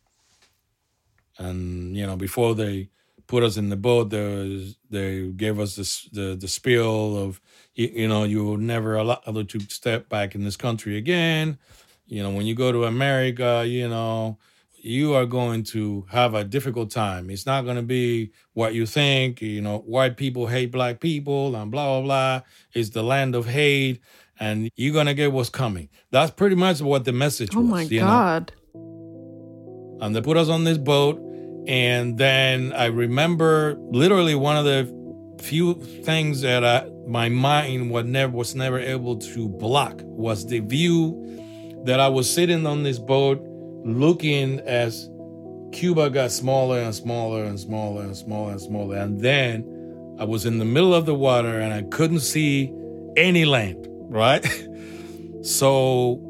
And 1.38 1.96
you 1.96 2.06
know, 2.06 2.16
before 2.16 2.54
they 2.54 2.90
put 3.26 3.42
us 3.42 3.56
in 3.56 3.70
the 3.70 3.76
boat, 3.76 4.12
was, 4.12 4.76
they 4.90 5.28
gave 5.28 5.58
us 5.58 5.76
this, 5.76 6.08
the 6.12 6.36
the 6.38 6.48
spiel 6.48 7.16
of 7.16 7.40
you, 7.74 7.88
you 7.88 8.08
know 8.08 8.24
you 8.24 8.44
will 8.44 8.58
never 8.58 8.96
allow 8.96 9.20
other 9.26 9.44
to 9.44 9.60
step 9.60 10.08
back 10.08 10.34
in 10.34 10.44
this 10.44 10.56
country 10.56 10.96
again. 10.96 11.58
You 12.06 12.22
know, 12.22 12.30
when 12.30 12.46
you 12.46 12.54
go 12.54 12.72
to 12.72 12.84
America, 12.84 13.64
you 13.66 13.88
know 13.88 14.38
you 14.84 15.14
are 15.14 15.26
going 15.26 15.62
to 15.62 16.04
have 16.10 16.34
a 16.34 16.42
difficult 16.42 16.90
time. 16.90 17.30
It's 17.30 17.46
not 17.46 17.62
going 17.62 17.76
to 17.76 17.82
be 17.82 18.32
what 18.52 18.74
you 18.74 18.84
think. 18.84 19.40
You 19.40 19.60
know, 19.60 19.78
white 19.78 20.16
people 20.16 20.48
hate 20.48 20.72
black 20.72 21.00
people 21.00 21.54
and 21.54 21.70
blah 21.70 22.00
blah 22.00 22.02
blah. 22.02 22.42
It's 22.74 22.90
the 22.90 23.02
land 23.02 23.34
of 23.34 23.46
hate 23.46 24.00
and 24.42 24.72
you're 24.74 24.92
gonna 24.92 25.14
get 25.14 25.30
what's 25.30 25.48
coming. 25.48 25.88
That's 26.10 26.32
pretty 26.32 26.56
much 26.56 26.80
what 26.80 27.04
the 27.04 27.12
message 27.12 27.54
oh 27.54 27.60
was. 27.60 27.68
Oh 27.68 27.70
my 27.70 27.84
god! 27.86 28.52
Know? 28.74 29.98
And 30.02 30.16
they 30.16 30.20
put 30.20 30.36
us 30.36 30.48
on 30.48 30.64
this 30.64 30.78
boat, 30.78 31.20
and 31.68 32.18
then 32.18 32.72
I 32.72 32.86
remember 32.86 33.76
literally 33.78 34.34
one 34.34 34.56
of 34.56 34.64
the 34.64 35.38
few 35.40 35.74
things 35.74 36.40
that 36.40 36.64
I, 36.64 36.90
my 37.06 37.28
mind 37.28 37.92
was 37.92 38.04
never 38.04 38.32
was 38.32 38.56
never 38.56 38.80
able 38.80 39.16
to 39.16 39.48
block 39.48 40.00
was 40.02 40.44
the 40.44 40.58
view 40.58 41.80
that 41.84 42.00
I 42.00 42.08
was 42.08 42.28
sitting 42.28 42.66
on 42.66 42.82
this 42.82 42.98
boat, 42.98 43.40
looking 43.84 44.58
as 44.60 45.08
Cuba 45.70 46.10
got 46.10 46.32
smaller 46.32 46.80
and 46.80 46.92
smaller 46.92 47.44
and 47.44 47.60
smaller 47.60 48.02
and 48.02 48.16
smaller 48.16 48.50
and 48.50 48.60
smaller, 48.60 48.96
and 48.96 49.20
then 49.20 50.16
I 50.18 50.24
was 50.24 50.46
in 50.46 50.58
the 50.58 50.64
middle 50.64 50.94
of 50.94 51.06
the 51.06 51.14
water 51.14 51.60
and 51.60 51.72
I 51.72 51.82
couldn't 51.82 52.20
see 52.20 52.72
any 53.16 53.44
land 53.44 53.86
right? 54.12 54.44
so 55.42 56.20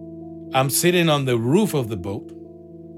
I'm 0.55 0.71
sitting 0.71 1.09
on 1.09 1.25
the 1.25 1.37
roof 1.37 1.75
of 1.75 1.89
the 1.89 1.97
boat, 1.97 2.31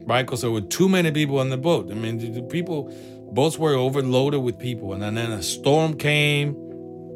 right? 0.06 0.22
Because 0.22 0.42
there 0.42 0.50
were 0.50 0.60
too 0.60 0.88
many 0.88 1.10
people 1.10 1.38
on 1.38 1.50
the 1.50 1.56
boat. 1.56 1.90
I 1.90 1.94
mean, 1.94 2.18
the 2.18 2.42
people, 2.42 2.94
boats 3.32 3.58
were 3.58 3.74
overloaded 3.74 4.42
with 4.42 4.58
people. 4.58 4.92
And 4.92 5.02
then 5.02 5.32
a 5.32 5.42
storm 5.42 5.96
came. 5.96 6.56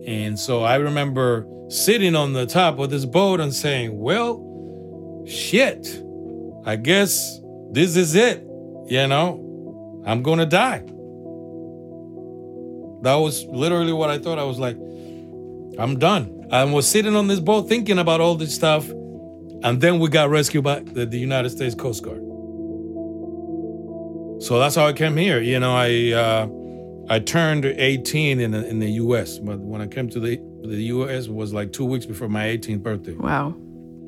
And 0.06 0.38
so 0.38 0.62
I 0.62 0.76
remember 0.76 1.46
sitting 1.68 2.16
on 2.16 2.32
the 2.32 2.46
top 2.46 2.78
of 2.78 2.90
this 2.90 3.04
boat 3.04 3.40
and 3.40 3.54
saying, 3.54 3.98
well, 3.98 5.24
shit, 5.26 6.02
I 6.64 6.76
guess 6.76 7.40
this 7.70 7.96
is 7.96 8.14
it. 8.14 8.42
You 8.86 9.06
know, 9.06 10.02
I'm 10.06 10.22
going 10.22 10.38
to 10.38 10.46
die. 10.46 10.78
That 13.02 13.16
was 13.16 13.44
literally 13.44 13.92
what 13.92 14.08
I 14.08 14.18
thought. 14.18 14.38
I 14.38 14.44
was 14.44 14.58
like, 14.58 14.76
I'm 15.78 15.98
done 15.98 16.37
and 16.50 16.72
was 16.72 16.88
sitting 16.88 17.14
on 17.16 17.26
this 17.28 17.40
boat 17.40 17.68
thinking 17.68 17.98
about 17.98 18.20
all 18.20 18.34
this 18.34 18.54
stuff. 18.54 18.88
And 18.88 19.80
then 19.80 19.98
we 19.98 20.08
got 20.08 20.30
rescued 20.30 20.64
by 20.64 20.80
the, 20.80 21.04
the 21.04 21.18
United 21.18 21.50
States 21.50 21.74
Coast 21.74 22.02
Guard. 22.02 22.22
So 24.40 24.58
that's 24.58 24.76
how 24.76 24.86
I 24.86 24.92
came 24.92 25.16
here. 25.16 25.40
You 25.40 25.58
know, 25.58 25.74
I 25.74 26.12
uh, 26.12 26.48
I 27.10 27.18
turned 27.18 27.64
18 27.64 28.38
in 28.38 28.52
the, 28.52 28.68
in 28.68 28.78
the 28.78 28.90
U.S., 28.92 29.38
but 29.38 29.58
when 29.58 29.80
I 29.80 29.86
came 29.86 30.08
to 30.10 30.20
the 30.20 30.40
the 30.62 30.82
U.S. 30.94 31.26
it 31.26 31.32
was 31.32 31.52
like 31.52 31.72
two 31.72 31.84
weeks 31.84 32.06
before 32.06 32.28
my 32.28 32.44
18th 32.44 32.82
birthday. 32.82 33.14
Wow. 33.14 33.54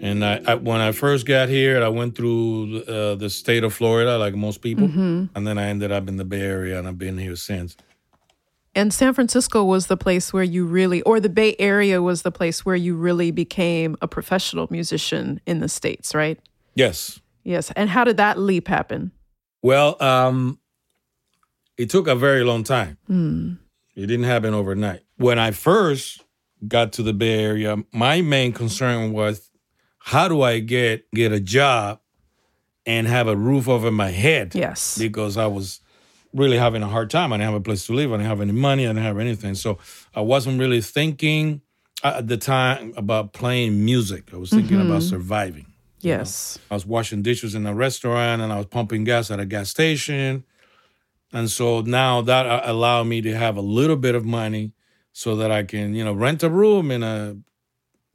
And 0.03 0.25
I, 0.25 0.41
I, 0.47 0.55
when 0.55 0.81
I 0.81 0.93
first 0.93 1.27
got 1.27 1.49
here, 1.49 1.83
I 1.83 1.89
went 1.89 2.17
through 2.17 2.83
uh, 2.85 3.17
the 3.17 3.29
state 3.29 3.65
of 3.65 3.75
Florida, 3.75 4.17
like 4.17 4.35
most 4.35 4.63
people, 4.63 4.89
mm-hmm. 4.89 5.27
and 5.35 5.47
then 5.47 5.59
I 5.59 5.67
ended 5.67 5.93
up 5.93 6.09
in 6.09 6.17
the 6.17 6.25
Bay 6.25 6.41
Area, 6.41 6.79
and 6.79 6.89
I've 6.89 6.97
been 6.97 7.19
here 7.19 7.37
since. 7.37 7.77
And 8.75 8.95
San 8.95 9.15
Francisco 9.15 9.65
was 9.65 9.89
the 9.89 9.97
place 9.97 10.33
where 10.33 10.45
you 10.45 10.65
really, 10.65 11.03
or 11.03 11.19
the 11.19 11.29
Bay 11.29 11.57
Area 11.59 12.01
was 12.01 12.23
the 12.23 12.31
place 12.31 12.65
where 12.65 12.77
you 12.77 12.95
really 12.95 13.31
became 13.33 13.97
a 14.01 14.07
professional 14.07 14.69
musician 14.71 15.41
in 15.45 15.59
the 15.59 15.69
States, 15.69 16.15
right? 16.15 16.39
Yes. 16.75 17.21
Yes. 17.43 17.73
And 17.75 17.91
how 17.91 18.05
did 18.05 18.17
that 18.19 18.39
leap 18.39 18.69
happen? 18.69 19.11
Well, 19.63 20.01
um, 20.01 20.59
it 21.77 21.91
took 21.91 22.07
a 22.07 22.15
very 22.15 22.45
long 22.45 22.63
time. 22.63 22.97
Mm. 23.09 23.59
It 23.97 24.07
didn't 24.07 24.25
happen 24.25 24.55
overnight. 24.55 25.01
When 25.17 25.39
I 25.39 25.51
first 25.51 26.23
got 26.67 26.93
to 26.95 27.03
the 27.03 27.13
Bay 27.13 27.43
Area, 27.43 27.77
my 27.93 28.23
main 28.23 28.53
concern 28.53 29.13
was 29.13 29.51
how 29.99 30.29
do 30.29 30.43
I 30.43 30.61
get 30.61 31.11
get 31.11 31.33
a 31.33 31.41
job 31.41 32.01
and 32.87 33.07
have 33.07 33.29
a 33.29 33.37
roof 33.37 33.69
over 33.69 33.91
my 33.91 34.11
head? 34.11 34.55
Yes. 34.55 34.97
Because 34.97 35.37
I 35.37 35.47
was 35.47 35.81
really 36.33 36.59
having 36.59 36.83
a 36.83 36.89
hard 36.89 37.11
time. 37.11 37.33
I 37.33 37.37
didn't 37.37 37.53
have 37.53 37.61
a 37.61 37.61
place 37.61 37.87
to 37.87 37.93
live. 37.93 38.13
I 38.13 38.17
didn't 38.17 38.29
have 38.29 38.41
any 38.41 38.53
money. 38.53 38.87
I 38.87 38.91
didn't 38.91 39.03
have 39.03 39.19
anything. 39.19 39.55
So 39.55 39.79
I 40.15 40.21
wasn't 40.21 40.61
really 40.61 40.81
thinking 40.81 41.63
at 42.03 42.29
the 42.29 42.37
time 42.37 42.95
about 42.97 43.33
playing 43.33 43.85
music. 43.85 44.33
I 44.33 44.37
was 44.37 44.51
thinking 44.51 44.79
mm-hmm. 44.79 44.91
about 44.91 45.03
surviving. 45.03 45.67
Yes. 46.01 46.57
You 46.57 46.61
know? 46.61 46.67
I 46.73 46.75
was 46.75 46.87
washing 46.87 47.23
dishes 47.23 47.55
in 47.55 47.67
a 47.67 47.75
restaurant 47.75 48.43
and 48.43 48.53
I 48.53 48.57
was 48.57 48.67
pumping 48.67 49.05
gas 49.05 49.31
at 49.31 49.41
a 49.41 49.47
gas 49.47 49.69
station. 49.69 50.45
And 51.33 51.51
so 51.51 51.83
now 51.83 52.23
that 52.23 52.47
uh, 52.47 52.63
allowed 52.65 53.05
me 53.05 53.21
to 53.23 53.37
have 53.37 53.57
a 53.57 53.61
little 53.61 53.97
bit 53.97 54.15
of 54.15 54.25
money 54.25 54.73
so 55.13 55.37
that 55.37 55.51
I 55.51 55.65
can, 55.65 55.95
you 55.95 56.05
know, 56.05 56.13
rent 56.13 56.43
a 56.43 56.49
room 56.49 56.91
in 56.91 57.03
a 57.03 57.37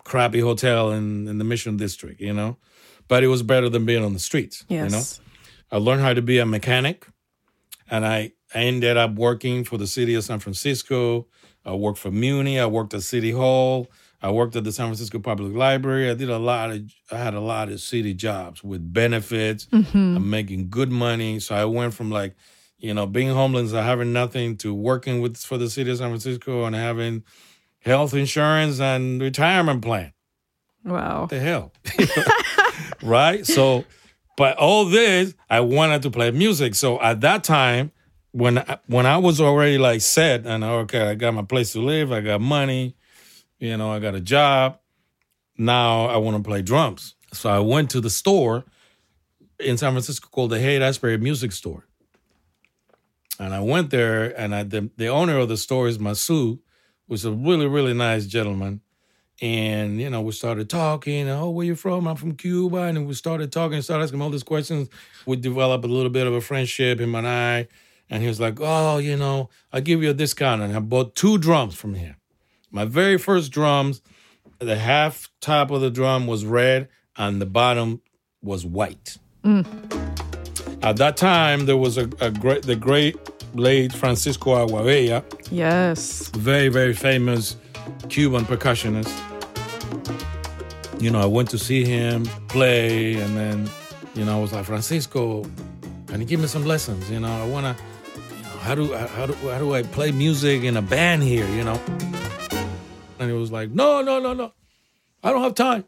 crappy 0.03 0.39
hotel 0.39 0.91
in, 0.91 1.27
in 1.27 1.37
the 1.37 1.43
Mission 1.43 1.77
District, 1.77 2.19
you 2.19 2.33
know. 2.33 2.57
But 3.07 3.23
it 3.23 3.27
was 3.27 3.43
better 3.43 3.69
than 3.69 3.85
being 3.85 4.03
on 4.03 4.13
the 4.13 4.19
streets. 4.19 4.65
Yes. 4.67 4.91
You 4.91 4.97
know. 4.97 5.03
I 5.71 5.83
learned 5.83 6.01
how 6.01 6.13
to 6.13 6.21
be 6.21 6.39
a 6.39 6.45
mechanic 6.45 7.07
and 7.89 8.05
I, 8.05 8.33
ended 8.55 8.97
up 8.97 9.13
working 9.15 9.63
for 9.63 9.77
the 9.77 9.87
city 9.87 10.15
of 10.15 10.23
San 10.23 10.39
Francisco. 10.39 11.27
I 11.65 11.73
worked 11.73 11.97
for 11.97 12.11
Muni. 12.11 12.59
I 12.59 12.65
worked 12.65 12.93
at 12.93 13.03
City 13.03 13.31
Hall. 13.31 13.87
I 14.21 14.31
worked 14.31 14.55
at 14.55 14.63
the 14.63 14.71
San 14.71 14.87
Francisco 14.87 15.19
Public 15.19 15.53
Library. 15.53 16.09
I 16.09 16.13
did 16.13 16.29
a 16.29 16.39
lot 16.39 16.71
of, 16.71 16.81
I 17.11 17.17
had 17.17 17.33
a 17.33 17.39
lot 17.39 17.69
of 17.69 17.79
city 17.81 18.13
jobs 18.13 18.63
with 18.63 18.93
benefits. 18.93 19.65
Mm-hmm. 19.67 20.17
I'm 20.17 20.29
making 20.29 20.69
good 20.69 20.89
money. 20.89 21.39
So 21.39 21.53
I 21.55 21.65
went 21.65 21.93
from 21.93 22.09
like, 22.09 22.35
you 22.77 22.93
know, 22.93 23.05
being 23.05 23.29
homeless 23.29 23.71
and 23.71 23.85
having 23.85 24.13
nothing 24.13 24.57
to 24.57 24.73
working 24.73 25.21
with 25.21 25.37
for 25.37 25.57
the 25.57 25.69
city 25.69 25.91
of 25.91 25.97
San 25.97 26.09
Francisco 26.09 26.65
and 26.65 26.75
having 26.75 27.23
health 27.79 28.13
insurance 28.13 28.79
and 28.79 29.21
retirement 29.21 29.81
plan. 29.81 30.13
Wow. 30.83 31.21
What 31.21 31.29
the 31.29 31.39
hell? 31.39 31.73
right? 33.03 33.45
So 33.45 33.85
but 34.35 34.57
all 34.57 34.85
this, 34.85 35.33
I 35.49 35.61
wanted 35.61 36.01
to 36.03 36.11
play 36.11 36.31
music. 36.31 36.75
So 36.75 36.99
at 37.01 37.21
that 37.21 37.43
time, 37.43 37.91
when 38.31 38.59
I, 38.59 38.79
when 38.87 39.05
I 39.05 39.17
was 39.17 39.39
already 39.39 39.77
like 39.77 40.01
set 40.01 40.45
and 40.45 40.63
okay, 40.63 41.09
I 41.09 41.15
got 41.15 41.33
my 41.33 41.43
place 41.43 41.71
to 41.73 41.81
live, 41.81 42.11
I 42.11 42.21
got 42.21 42.41
money, 42.41 42.97
you 43.59 43.77
know, 43.77 43.91
I 43.91 43.99
got 43.99 44.13
a 44.13 44.19
job. 44.19 44.79
Now 45.57 46.07
I 46.07 46.17
want 46.17 46.35
to 46.37 46.43
play 46.43 46.61
drums. 46.61 47.15
So 47.31 47.49
I 47.49 47.59
went 47.59 47.89
to 47.91 48.01
the 48.01 48.09
store 48.09 48.65
in 49.59 49.77
San 49.77 49.93
Francisco 49.93 50.27
called 50.29 50.51
the 50.51 50.59
Haight 50.59 50.81
Ashbury 50.81 51.17
Music 51.17 51.51
Store. 51.51 51.85
And 53.39 53.53
I 53.53 53.59
went 53.59 53.89
there, 53.89 54.37
and 54.39 54.55
I, 54.55 54.63
the, 54.63 54.89
the 54.95 55.07
owner 55.07 55.37
of 55.37 55.49
the 55.49 55.57
store 55.57 55.87
is 55.87 55.97
Masu, 55.97 56.59
was 57.07 57.25
a 57.25 57.31
really, 57.31 57.67
really 57.67 57.93
nice 57.93 58.25
gentleman. 58.25 58.81
And, 59.41 59.99
you 59.99 60.09
know, 60.09 60.21
we 60.21 60.31
started 60.31 60.69
talking. 60.69 61.29
Oh, 61.29 61.49
where 61.49 61.65
you 61.65 61.75
from? 61.75 62.07
I'm 62.07 62.15
from 62.15 62.35
Cuba. 62.35 62.83
And 62.83 63.05
we 63.07 63.13
started 63.13 63.51
talking, 63.51 63.81
started 63.81 64.05
asking 64.05 64.21
all 64.21 64.29
these 64.29 64.43
questions. 64.43 64.89
We 65.25 65.35
developed 65.35 65.83
a 65.83 65.89
little 65.89 66.09
bit 66.09 66.25
of 66.25 66.33
a 66.33 66.41
friendship, 66.41 66.99
him 66.99 67.15
and 67.15 67.27
I. 67.27 67.67
And 68.09 68.21
he 68.21 68.27
was 68.29 68.39
like, 68.39 68.59
oh, 68.61 68.97
you 68.99 69.17
know, 69.17 69.49
I'll 69.73 69.81
give 69.81 70.01
you 70.01 70.09
a 70.11 70.13
discount. 70.13 70.61
And 70.61 70.75
I 70.75 70.79
bought 70.79 71.15
two 71.15 71.37
drums 71.37 71.75
from 71.75 71.95
him. 71.95 72.15
My 72.71 72.85
very 72.85 73.17
first 73.17 73.51
drums 73.51 74.01
The 74.59 74.77
half 74.77 75.29
top 75.41 75.69
of 75.71 75.81
the 75.81 75.89
drum 75.89 76.27
was 76.27 76.45
red 76.45 76.87
and 77.17 77.41
the 77.41 77.45
bottom 77.45 78.01
was 78.41 78.65
white. 78.65 79.17
Mm. 79.43 79.65
At 80.81 80.97
that 80.97 81.17
time, 81.17 81.65
there 81.65 81.77
was 81.77 81.97
a, 81.97 82.09
a 82.21 82.31
great, 82.31 82.63
the 82.63 82.75
great 82.75 83.17
late 83.55 83.93
Francisco 83.93 84.55
Aguabella, 84.55 85.23
Yes. 85.51 86.29
very, 86.35 86.67
very 86.69 86.93
famous 86.93 87.55
Cuban 88.09 88.45
percussionist. 88.45 89.11
You 91.01 91.11
know, 91.11 91.19
I 91.21 91.25
went 91.25 91.49
to 91.51 91.57
see 91.57 91.83
him 91.83 92.25
play, 92.47 93.15
and 93.15 93.35
then, 93.37 93.69
you 94.15 94.25
know, 94.25 94.37
I 94.37 94.41
was 94.41 94.53
like, 94.53 94.65
Francisco, 94.65 95.43
can 96.07 96.21
you 96.21 96.25
give 96.25 96.39
me 96.39 96.47
some 96.47 96.65
lessons? 96.65 97.09
You 97.11 97.19
know, 97.19 97.27
I 97.31 97.45
want 97.47 97.65
to, 97.77 97.83
you 98.35 98.41
know, 98.43 98.49
how 98.61 98.75
do, 98.75 98.93
how 98.93 99.25
do, 99.25 99.33
how 99.33 99.59
do 99.59 99.73
I 99.73 99.83
play 99.83 100.11
music 100.11 100.63
in 100.63 100.77
a 100.77 100.81
band 100.81 101.23
here? 101.23 101.47
You 101.49 101.63
know, 101.65 101.79
and 103.19 103.29
he 103.29 103.35
was 103.37 103.51
like, 103.51 103.71
no, 103.71 104.01
no, 104.01 104.19
no, 104.19 104.33
no, 104.33 104.53
I 105.23 105.31
don't 105.31 105.43
have 105.43 105.55
time. 105.55 105.85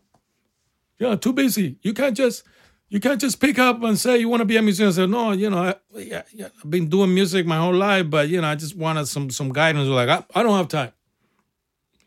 You 0.99 1.07
know, 1.07 1.15
too 1.15 1.33
busy. 1.33 1.77
You 1.81 1.93
can't 1.93 2.15
just, 2.17 2.43
you 2.89 2.99
can't 2.99 3.19
just 3.19 3.39
pick 3.39 3.59
up 3.59 3.83
and 3.83 3.97
say 3.97 4.17
you 4.17 4.29
want 4.29 4.41
to 4.41 4.45
be 4.45 4.57
a 4.57 4.61
musician. 4.61 4.87
I 4.87 4.91
said, 4.91 5.09
no, 5.09 5.31
you 5.31 5.49
know, 5.49 5.57
I, 5.57 5.75
yeah, 5.95 6.23
yeah, 6.33 6.47
I've 6.63 6.69
been 6.69 6.87
doing 6.89 7.13
music 7.13 7.45
my 7.45 7.57
whole 7.57 7.75
life, 7.75 8.09
but 8.09 8.29
you 8.29 8.39
know, 8.41 8.47
I 8.47 8.55
just 8.55 8.75
wanted 8.75 9.07
some 9.07 9.29
some 9.29 9.51
guidance. 9.51 9.87
Like, 9.87 10.09
I, 10.09 10.23
I 10.33 10.43
don't 10.43 10.55
have 10.57 10.67
time. 10.67 10.91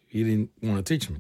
He 0.09 0.25
didn't 0.25 0.51
want 0.63 0.85
to 0.85 0.95
teach 0.95 1.09
me. 1.11 1.19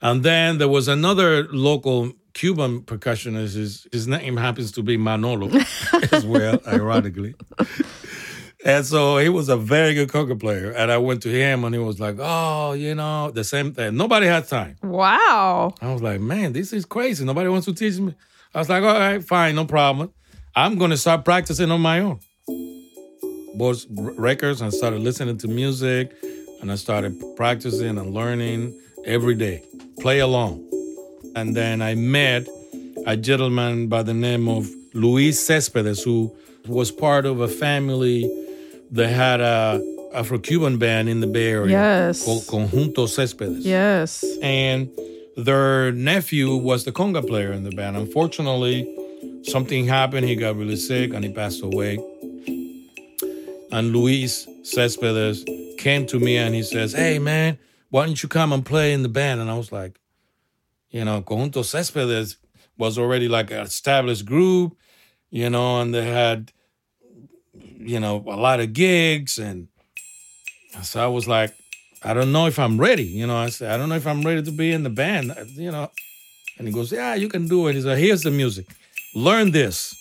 And 0.00 0.22
then 0.22 0.58
there 0.58 0.68
was 0.68 0.88
another 0.88 1.48
local 1.52 2.12
Cuban 2.34 2.82
percussionist. 2.82 3.54
His, 3.54 3.86
his 3.92 4.08
name 4.08 4.36
happens 4.36 4.72
to 4.72 4.82
be 4.82 4.96
Manolo 4.96 5.48
as 6.12 6.26
well, 6.26 6.60
ironically. 6.66 7.34
And 8.64 8.86
so 8.86 9.18
he 9.18 9.28
was 9.28 9.48
a 9.48 9.56
very 9.56 9.94
good 9.94 10.08
conga 10.08 10.38
player. 10.38 10.70
And 10.70 10.90
I 10.92 10.98
went 10.98 11.22
to 11.22 11.28
him 11.28 11.64
and 11.64 11.74
he 11.74 11.80
was 11.80 11.98
like, 11.98 12.16
oh, 12.18 12.72
you 12.72 12.94
know, 12.94 13.30
the 13.30 13.44
same 13.44 13.72
thing. 13.72 13.96
Nobody 13.96 14.26
had 14.26 14.46
time. 14.46 14.76
Wow. 14.82 15.74
I 15.80 15.92
was 15.92 16.02
like, 16.02 16.20
man, 16.20 16.52
this 16.52 16.72
is 16.72 16.84
crazy. 16.84 17.24
Nobody 17.24 17.48
wants 17.48 17.66
to 17.66 17.74
teach 17.74 17.98
me. 17.98 18.14
I 18.54 18.58
was 18.58 18.68
like, 18.68 18.82
all 18.82 18.98
right, 18.98 19.22
fine, 19.24 19.54
no 19.54 19.64
problem. 19.64 20.10
I'm 20.54 20.76
going 20.76 20.90
to 20.90 20.96
start 20.96 21.24
practicing 21.24 21.70
on 21.70 21.80
my 21.80 22.00
own. 22.00 22.20
Bought 23.56 23.84
records 23.90 24.60
and 24.60 24.72
started 24.72 25.00
listening 25.00 25.38
to 25.38 25.48
music. 25.48 26.12
And 26.60 26.70
I 26.70 26.76
started 26.76 27.20
practicing 27.36 27.98
and 27.98 28.14
learning 28.14 28.78
every 29.04 29.34
day, 29.34 29.62
play 30.00 30.20
along. 30.20 30.68
And 31.34 31.56
then 31.56 31.82
I 31.82 31.94
met 31.94 32.46
a 33.06 33.16
gentleman 33.16 33.88
by 33.88 34.02
the 34.02 34.14
name 34.14 34.48
of 34.48 34.68
Luis 34.94 35.40
Cespedes, 35.40 36.02
who 36.02 36.30
was 36.68 36.90
part 36.92 37.24
of 37.26 37.40
a 37.40 37.48
family 37.48 38.30
that 38.92 39.08
had 39.08 39.40
a 39.40 39.80
Afro-Cuban 40.14 40.78
band 40.78 41.08
in 41.08 41.20
the 41.20 41.26
Bay 41.26 41.48
Area 41.50 41.70
Yes. 41.70 42.24
called 42.24 42.42
Conjunto 42.42 43.08
Cespedes 43.08 43.64
Yes. 43.64 44.22
and 44.42 44.88
their 45.36 45.92
nephew 45.92 46.54
was 46.56 46.84
the 46.84 46.92
conga 46.92 47.26
player 47.26 47.52
in 47.52 47.64
the 47.64 47.70
band. 47.70 47.96
Unfortunately, 47.96 48.86
something 49.44 49.86
happened. 49.86 50.26
He 50.26 50.36
got 50.36 50.56
really 50.56 50.76
sick 50.76 51.12
and 51.14 51.24
he 51.24 51.32
passed 51.32 51.62
away. 51.62 51.98
And 53.70 53.92
Luis 53.92 54.46
Cespedes 54.62 55.44
came 55.78 56.06
to 56.06 56.20
me 56.20 56.36
and 56.36 56.54
he 56.54 56.62
says, 56.62 56.92
Hey, 56.92 57.18
man, 57.18 57.58
why 57.88 58.06
don't 58.06 58.22
you 58.22 58.28
come 58.28 58.52
and 58.52 58.64
play 58.64 58.92
in 58.92 59.02
the 59.02 59.08
band? 59.08 59.40
And 59.40 59.50
I 59.50 59.56
was 59.56 59.72
like, 59.72 59.98
You 60.90 61.04
know, 61.04 61.22
Conjunto 61.22 61.64
Cespedes 61.64 62.36
was 62.76 62.98
already 62.98 63.28
like 63.28 63.50
an 63.50 63.60
established 63.60 64.26
group, 64.26 64.76
you 65.30 65.48
know, 65.48 65.80
and 65.80 65.94
they 65.94 66.04
had, 66.04 66.52
you 67.54 68.00
know, 68.00 68.16
a 68.26 68.36
lot 68.36 68.60
of 68.60 68.72
gigs. 68.72 69.38
And 69.38 69.68
so 70.82 71.02
I 71.02 71.06
was 71.06 71.26
like, 71.26 71.54
I 72.04 72.14
don't 72.14 72.32
know 72.32 72.46
if 72.46 72.58
I'm 72.58 72.78
ready. 72.78 73.04
You 73.04 73.26
know, 73.26 73.36
I 73.36 73.48
said, 73.48 73.72
I 73.72 73.76
don't 73.76 73.88
know 73.88 73.94
if 73.94 74.06
I'm 74.06 74.22
ready 74.22 74.42
to 74.42 74.50
be 74.50 74.72
in 74.72 74.82
the 74.82 74.90
band, 74.90 75.30
uh, 75.30 75.44
you 75.54 75.70
know. 75.70 75.90
And 76.58 76.66
he 76.66 76.74
goes, 76.74 76.90
Yeah, 76.90 77.14
you 77.14 77.28
can 77.28 77.48
do 77.48 77.68
it. 77.68 77.74
He 77.74 77.82
said, 77.82 77.98
Here's 77.98 78.22
the 78.22 78.30
music. 78.30 78.66
Learn 79.14 79.52
this. 79.52 79.94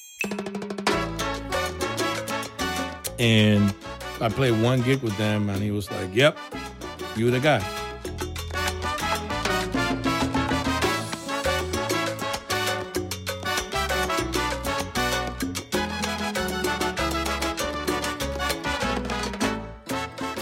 And 3.19 3.73
I 4.19 4.29
played 4.29 4.59
one 4.61 4.81
gig 4.81 5.01
with 5.03 5.15
them, 5.17 5.49
and 5.49 5.61
he 5.61 5.71
was 5.71 5.91
like, 5.91 6.13
Yep, 6.13 6.37
you're 7.15 7.31
the 7.31 7.39
guy. 7.39 7.80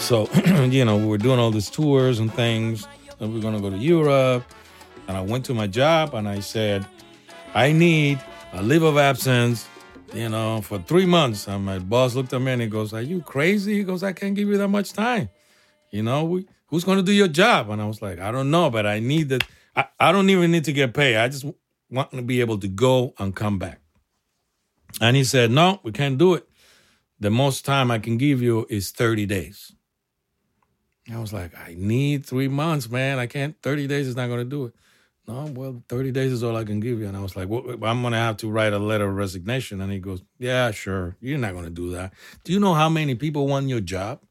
So, 0.10 0.28
you 0.72 0.84
know, 0.86 0.98
we 0.98 1.06
were 1.06 1.20
doing 1.20 1.38
all 1.38 1.52
these 1.52 1.70
tours 1.70 2.18
and 2.18 2.34
things, 2.34 2.88
and 3.20 3.32
we 3.32 3.38
are 3.38 3.44
gonna 3.44 3.62
go 3.62 3.70
to 3.70 3.78
Europe. 3.78 4.44
And 5.08 5.16
I 5.16 5.22
went 5.22 5.46
to 5.46 5.54
my 5.54 5.68
job 5.68 6.16
and 6.16 6.28
I 6.28 6.40
said, 6.40 6.84
I 7.54 7.72
need 7.74 8.20
a 8.54 8.64
leave 8.64 8.82
of 8.82 8.98
absence, 8.98 9.68
you 10.12 10.28
know, 10.28 10.64
for 10.64 10.80
three 10.80 11.06
months. 11.06 11.48
And 11.48 11.64
my 11.64 11.78
boss 11.78 12.16
looked 12.16 12.34
at 12.34 12.42
me 12.42 12.54
and 12.54 12.62
he 12.64 12.68
goes, 12.68 12.92
Are 12.92 13.04
you 13.04 13.22
crazy? 13.22 13.76
He 13.76 13.84
goes, 13.84 14.02
I 14.02 14.14
can't 14.14 14.34
give 14.34 14.48
you 14.48 14.58
that 14.58 14.70
much 14.70 14.94
time. 14.94 15.30
You 15.92 16.02
know, 16.02 16.24
we, 16.24 16.48
who's 16.70 16.84
gonna 16.84 17.04
do 17.04 17.14
your 17.14 17.28
job? 17.28 17.70
And 17.70 17.80
I 17.80 17.86
was 17.86 18.02
like, 18.02 18.18
I 18.20 18.32
don't 18.32 18.50
know, 18.50 18.72
but 18.72 18.88
I 18.88 19.00
need 19.00 19.30
that. 19.30 19.44
I, 19.76 19.86
I 20.00 20.12
don't 20.12 20.32
even 20.32 20.50
need 20.52 20.64
to 20.64 20.74
get 20.74 20.96
paid. 20.96 21.18
I 21.18 21.28
just 21.28 21.46
want 21.92 22.10
to 22.14 22.24
be 22.24 22.42
able 22.42 22.58
to 22.58 22.68
go 22.68 23.14
and 23.20 23.36
come 23.36 23.60
back. 23.60 23.80
And 25.00 25.16
he 25.16 25.24
said, 25.24 25.52
No, 25.52 25.82
we 25.84 25.92
can't 25.92 26.18
do 26.18 26.34
it. 26.34 26.50
The 27.20 27.30
most 27.30 27.64
time 27.64 27.92
I 27.92 28.00
can 28.00 28.18
give 28.18 28.42
you 28.42 28.66
is 28.72 28.90
30 28.90 29.28
days. 29.28 29.76
I 31.12 31.20
was 31.20 31.34
like, 31.34 31.58
I 31.58 31.76
need 31.78 32.26
three 32.26 32.48
months, 32.48 32.90
man. 32.90 33.20
I 33.20 33.26
can't, 33.26 33.56
30 33.62 33.88
days 33.88 34.08
is 34.08 34.16
not 34.16 34.28
going 34.28 34.40
to 34.40 34.46
do 34.46 34.66
it. 34.66 34.74
No, 35.28 35.46
well, 35.54 35.84
30 35.90 36.12
days 36.12 36.32
is 36.32 36.44
all 36.44 36.56
I 36.56 36.64
can 36.64 36.80
give 36.80 37.00
you. 37.00 37.08
And 37.08 37.16
I 37.16 37.22
was 37.22 37.36
like, 37.36 37.48
well, 37.48 37.64
I'm 37.84 38.02
going 38.02 38.14
to 38.14 38.18
have 38.18 38.38
to 38.38 38.50
write 38.50 38.74
a 38.74 38.80
letter 38.80 39.08
of 39.08 39.16
resignation. 39.16 39.80
And 39.80 39.92
he 39.92 40.00
goes, 40.00 40.24
Yeah, 40.40 40.72
sure. 40.72 41.18
You're 41.22 41.38
not 41.38 41.54
going 41.54 41.66
to 41.66 41.70
do 41.70 41.92
that. 41.92 42.14
Do 42.44 42.52
you 42.52 42.60
know 42.60 42.74
how 42.74 42.90
many 42.90 43.14
people 43.14 43.46
want 43.46 43.68
your 43.68 43.80
job? 43.80 44.22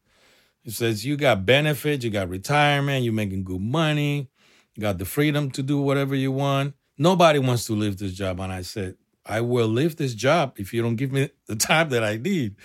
He 0.62 0.72
says, 0.72 1.06
You 1.06 1.16
got 1.16 1.46
benefits, 1.46 2.04
you 2.04 2.10
got 2.10 2.28
retirement, 2.28 3.04
you're 3.04 3.12
making 3.12 3.44
good 3.44 3.60
money, 3.60 4.28
you 4.74 4.80
got 4.80 4.98
the 4.98 5.04
freedom 5.04 5.52
to 5.52 5.62
do 5.62 5.80
whatever 5.80 6.16
you 6.16 6.32
want. 6.32 6.74
Nobody 6.96 7.38
wants 7.38 7.66
to 7.66 7.74
leave 7.74 7.98
this 7.98 8.14
job. 8.14 8.40
And 8.40 8.52
I 8.52 8.62
said, 8.62 8.96
I 9.24 9.40
will 9.40 9.68
leave 9.68 9.94
this 9.96 10.14
job 10.14 10.54
if 10.58 10.74
you 10.74 10.82
don't 10.82 10.96
give 10.96 11.12
me 11.12 11.30
the 11.46 11.54
time 11.70 11.90
that 11.90 12.02
I 12.02 12.16
need. 12.16 12.56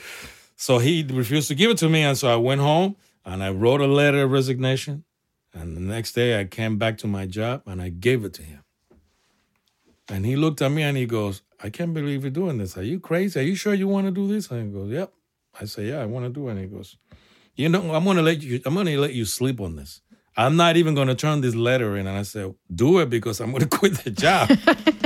So 0.56 0.80
he 0.80 1.04
refused 1.04 1.50
to 1.50 1.56
give 1.56 1.70
it 1.70 1.78
to 1.80 1.90
me. 1.90 2.02
And 2.02 2.18
so 2.18 2.34
I 2.34 2.38
went 2.38 2.62
home 2.62 2.96
and 3.26 3.44
I 3.44 3.52
wrote 3.52 3.82
a 3.82 3.88
letter 3.88 4.24
of 4.24 4.32
resignation. 4.32 5.04
And 5.54 5.78
the 5.78 5.82
next 5.82 6.14
day 6.14 6.40
I 6.40 6.46
came 6.46 6.78
back 6.78 6.98
to 7.00 7.08
my 7.08 7.26
job 7.26 7.62
and 7.68 7.82
I 7.82 7.90
gave 7.90 8.26
it 8.26 8.34
to 8.36 8.42
him. 8.42 8.64
And 10.10 10.26
he 10.26 10.36
looked 10.36 10.62
at 10.62 10.70
me 10.72 10.82
and 10.84 10.98
he 10.98 11.06
goes, 11.06 11.42
I 11.62 11.70
can't 11.70 11.94
believe 11.94 12.24
you're 12.24 12.32
doing 12.32 12.58
this. 12.58 12.78
Are 12.78 12.84
you 12.84 13.00
crazy? 13.00 13.40
Are 13.40 13.44
you 13.44 13.56
sure 13.56 13.74
you 13.74 13.88
want 13.88 14.06
to 14.08 14.12
do 14.12 14.28
this? 14.28 14.50
And 14.52 14.68
he 14.68 14.74
goes, 14.74 14.90
Yep. 14.92 15.14
I 15.62 15.66
say, 15.66 15.90
Yeah, 15.90 16.02
I 16.02 16.06
want 16.06 16.26
to 16.26 16.30
do 16.30 16.48
it. 16.48 16.52
And 16.52 16.60
he 16.60 16.66
goes, 16.68 16.98
You 17.56 17.70
know, 17.70 17.94
I'm 17.94 18.04
gonna 18.04 18.22
let 18.22 18.42
you 18.42 18.60
I'm 18.66 18.76
gonna 18.76 18.98
let 18.98 19.14
you 19.14 19.26
sleep 19.26 19.62
on 19.62 19.76
this. 19.76 20.02
I'm 20.36 20.56
not 20.56 20.76
even 20.76 20.96
gonna 20.96 21.16
turn 21.16 21.42
this 21.42 21.56
letter 21.56 21.96
in. 21.96 22.08
And 22.08 22.18
I 22.18 22.24
said, 22.24 22.54
Do 22.74 23.00
it 23.00 23.10
because 23.10 23.40
I'm 23.40 23.52
gonna 23.52 23.68
quit 23.80 23.94
the 24.04 24.12
job. 24.12 24.50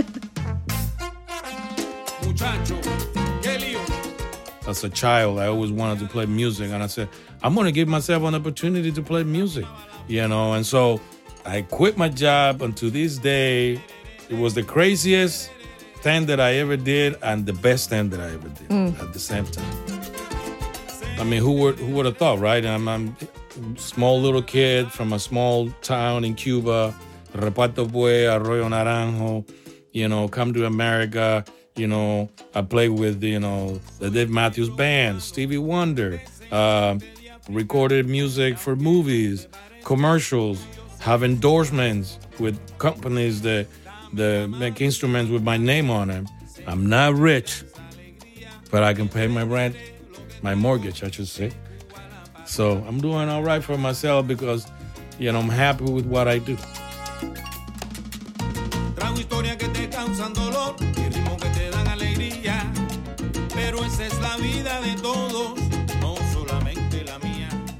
as 4.68 4.84
a 4.84 4.90
child, 4.90 5.40
I 5.40 5.48
always 5.48 5.72
wanted 5.72 6.00
to 6.00 6.06
play 6.08 6.26
music. 6.26 6.72
And 6.72 6.84
I 6.84 6.88
said, 6.88 7.10
I'm 7.42 7.56
going 7.56 7.66
to 7.66 7.72
give 7.72 7.88
myself 7.88 8.24
an 8.24 8.36
opportunity 8.36 8.92
to 8.92 9.02
play 9.02 9.24
music, 9.24 9.66
you 10.08 10.28
know? 10.28 10.54
And 10.54 10.66
so 10.66 11.00
I 11.46 11.62
quit 11.62 11.98
my 11.98 12.10
job. 12.10 12.62
And 12.62 12.76
to 12.78 12.90
this 12.90 13.18
day, 13.18 13.82
it 14.30 14.38
was 14.38 14.54
the 14.54 14.64
craziest 14.64 15.50
thing 16.02 16.26
that 16.28 16.40
I 16.40 16.56
ever 16.56 16.78
did 16.78 17.16
and 17.24 17.46
the 17.46 17.54
best 17.54 17.90
thing 17.90 18.10
that 18.10 18.20
I 18.20 18.34
ever 18.34 18.50
did 18.50 18.70
mm. 18.70 19.02
at 19.02 19.14
the 19.14 19.20
same 19.20 19.46
time. 19.46 19.66
I 21.20 21.24
mean, 21.24 21.42
who 21.42 21.54
would, 21.54 21.80
who 21.80 21.88
would 21.94 22.06
have 22.06 22.18
thought, 22.18 22.40
right? 22.40 22.64
I'm, 22.64 22.88
I'm 22.88 23.16
a 23.76 23.80
small 23.80 24.22
little 24.22 24.44
kid 24.44 24.92
from 24.92 25.14
a 25.14 25.20
small 25.20 25.72
town 25.82 26.24
in 26.24 26.36
Cuba, 26.36 26.94
Reparto 27.34 27.92
Bue, 27.92 28.28
Arroyo 28.28 28.70
Naranjo, 28.70 29.48
you 29.94 30.08
know, 30.08 30.28
come 30.28 30.54
to 30.54 30.66
America. 30.66 31.44
You 31.78 31.88
know, 31.88 32.30
I 32.56 32.63
play 32.63 32.90
with, 32.90 33.24
you 33.24 33.40
know, 33.40 33.80
the 34.00 34.10
Dave 34.10 34.32
Matthews 34.32 34.70
Band, 34.70 35.22
Stevie 35.22 35.60
Wonder, 35.60 36.20
uh, 36.52 36.98
recorded 37.50 38.08
music 38.08 38.58
for 38.58 38.76
movies, 38.76 39.48
commercials, 39.84 40.66
have 41.00 41.24
endorsements 41.24 42.18
with 42.40 42.60
companies 42.80 43.42
that, 43.44 43.68
that 44.13 44.50
make 44.50 44.82
instruments 44.82 45.32
with 45.32 45.44
my 45.44 45.58
name 45.58 45.92
on 45.92 46.08
them. 46.08 46.28
I'm 46.66 46.88
not 46.88 47.13
rich, 47.13 47.63
but 48.72 48.82
I 48.82 48.96
can 48.96 49.08
pay 49.08 49.28
my 49.28 49.44
rent, 49.44 49.76
my 50.42 50.56
mortgage, 50.56 51.04
I 51.04 51.12
should 51.12 51.28
say. 51.28 51.52
So 52.46 52.84
I'm 52.88 53.00
doing 53.00 53.30
all 53.30 53.44
right 53.44 53.63
for 53.63 53.78
myself 53.78 54.26
because, 54.26 54.66
you 55.20 55.32
know, 55.32 55.40
I'm 55.40 55.50
happy 55.50 55.84
with 55.84 56.08
what 56.08 56.28
I 56.28 56.40
do. 56.40 56.58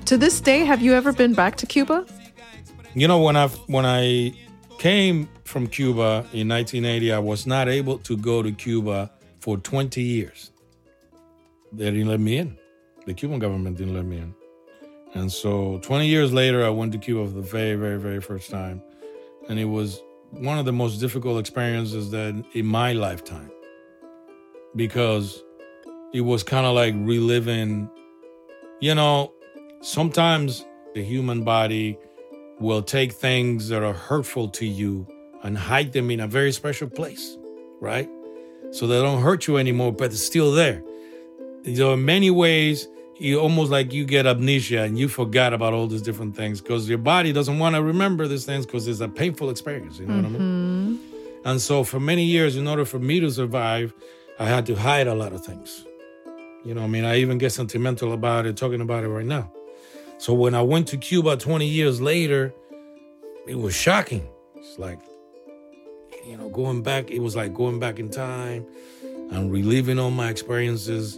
To 0.08 0.18
this 0.18 0.40
day, 0.40 0.60
have 0.64 0.82
you 0.82 0.94
ever 0.94 1.12
been 1.12 1.34
back 1.34 1.58
to 1.58 1.66
Cuba? 1.66 2.06
You 2.94 3.10
know, 3.10 3.22
when 3.22 3.36
I 3.36 3.50
when 3.68 3.86
I 3.86 4.32
came 4.78 5.28
from 5.44 5.68
Cuba 5.68 6.26
in 6.32 6.48
1980, 6.48 7.12
I 7.12 7.20
was 7.20 7.46
not 7.46 7.68
able 7.68 7.98
to 8.00 8.16
go 8.16 8.42
to 8.42 8.54
Cuba 8.54 9.12
for 9.42 9.58
20 9.58 10.02
years. 10.02 10.52
They 11.74 11.92
didn't 11.92 12.08
let 12.08 12.22
me 12.22 12.38
in. 12.38 12.58
The 13.06 13.14
Cuban 13.14 13.40
government 13.40 13.78
didn't 13.78 13.96
let 13.96 14.06
me 14.06 14.18
in. 14.18 14.34
And 15.14 15.30
so 15.30 15.80
20 15.80 16.08
years 16.08 16.32
later, 16.32 16.66
I 16.66 16.70
went 16.70 16.94
to 16.94 16.98
Cuba 16.98 17.28
for 17.28 17.34
the 17.34 17.42
very, 17.42 17.76
very, 17.76 18.00
very 18.00 18.22
first 18.22 18.50
time. 18.50 18.82
And 19.50 19.60
it 19.60 19.66
was 19.66 20.02
one 20.32 20.58
of 20.58 20.64
the 20.64 20.72
most 20.72 21.00
difficult 21.00 21.38
experiences 21.38 22.12
that 22.12 22.42
in 22.54 22.66
my 22.66 22.94
lifetime 22.94 23.52
because 24.76 25.44
it 26.14 26.22
was 26.22 26.44
kind 26.44 26.66
of 26.66 26.76
like 26.76 26.94
reliving, 26.98 27.90
you 28.80 28.96
know, 28.96 29.34
sometimes 29.82 30.66
the 30.94 31.04
human 31.04 31.44
body 31.44 31.98
will 32.60 32.82
take 32.82 33.12
things 33.12 33.70
that 33.70 33.84
are 33.84 33.94
hurtful 33.94 34.50
to 34.50 34.66
you 34.66 35.08
and 35.44 35.58
hide 35.58 35.94
them 35.94 36.10
in 36.10 36.20
a 36.20 36.28
very 36.28 36.52
special 36.52 36.90
place, 36.90 37.38
right? 37.80 38.10
So 38.72 38.88
they 38.88 39.02
don't 39.02 39.22
hurt 39.22 39.48
you 39.48 39.58
anymore, 39.58 39.94
but 39.94 40.12
it's 40.12 40.24
still 40.24 40.52
there. 40.52 40.84
So 41.76 41.94
in 41.94 42.06
many 42.06 42.32
ways, 42.32 42.88
you 43.20 43.40
almost 43.40 43.72
like 43.72 43.94
you 43.94 44.06
get 44.06 44.26
amnesia 44.26 44.84
and 44.84 44.98
you 44.98 45.08
forgot 45.08 45.54
about 45.54 45.74
all 45.74 45.88
these 45.88 46.02
different 46.02 46.36
things 46.36 46.62
because 46.62 46.88
your 46.88 46.98
body 46.98 47.34
doesn't 47.34 47.60
want 47.60 47.76
to 47.76 47.82
remember 47.82 48.28
these 48.28 48.46
things 48.46 48.66
because 48.66 48.88
it's 48.88 49.00
a 49.00 49.08
painful 49.08 49.50
experience. 49.50 50.00
You 50.00 50.06
know 50.06 50.14
mm-hmm. 50.14 50.34
what 50.34 50.42
I 50.42 50.44
mean? 50.44 51.00
And 51.46 51.62
so 51.62 51.84
for 51.84 52.00
many 52.00 52.24
years, 52.24 52.56
in 52.58 52.68
order 52.68 52.86
for 52.86 53.00
me 53.00 53.20
to 53.20 53.32
survive, 53.32 53.94
I 54.40 54.46
had 54.46 54.66
to 54.68 54.76
hide 54.76 55.08
a 55.08 55.16
lot 55.16 55.34
of 55.34 55.44
things. 55.44 55.87
You 56.68 56.74
know, 56.74 56.84
I 56.84 56.88
mean, 56.88 57.06
I 57.06 57.20
even 57.20 57.38
get 57.38 57.54
sentimental 57.54 58.12
about 58.12 58.46
it, 58.46 58.58
talking 58.58 58.82
about 58.82 59.06
it 59.06 59.08
right 59.08 59.26
now. 59.26 59.50
So 60.18 60.34
when 60.34 60.54
I 60.54 60.62
went 60.62 60.90
to 60.90 60.98
Cuba 60.98 61.38
20 61.38 61.66
years 61.66 62.02
later, 62.02 62.54
it 63.48 63.56
was 63.56 63.74
shocking. 63.74 64.28
It's 64.54 64.78
like, 64.78 65.00
you 66.26 66.36
know, 66.36 66.50
going 66.50 66.84
back, 66.84 67.10
it 67.10 67.20
was 67.20 67.38
like 67.38 67.54
going 67.54 67.80
back 67.80 68.00
in 68.00 68.10
time 68.10 68.66
and 69.32 69.50
reliving 69.50 69.98
all 69.98 70.12
my 70.12 70.30
experiences 70.30 71.18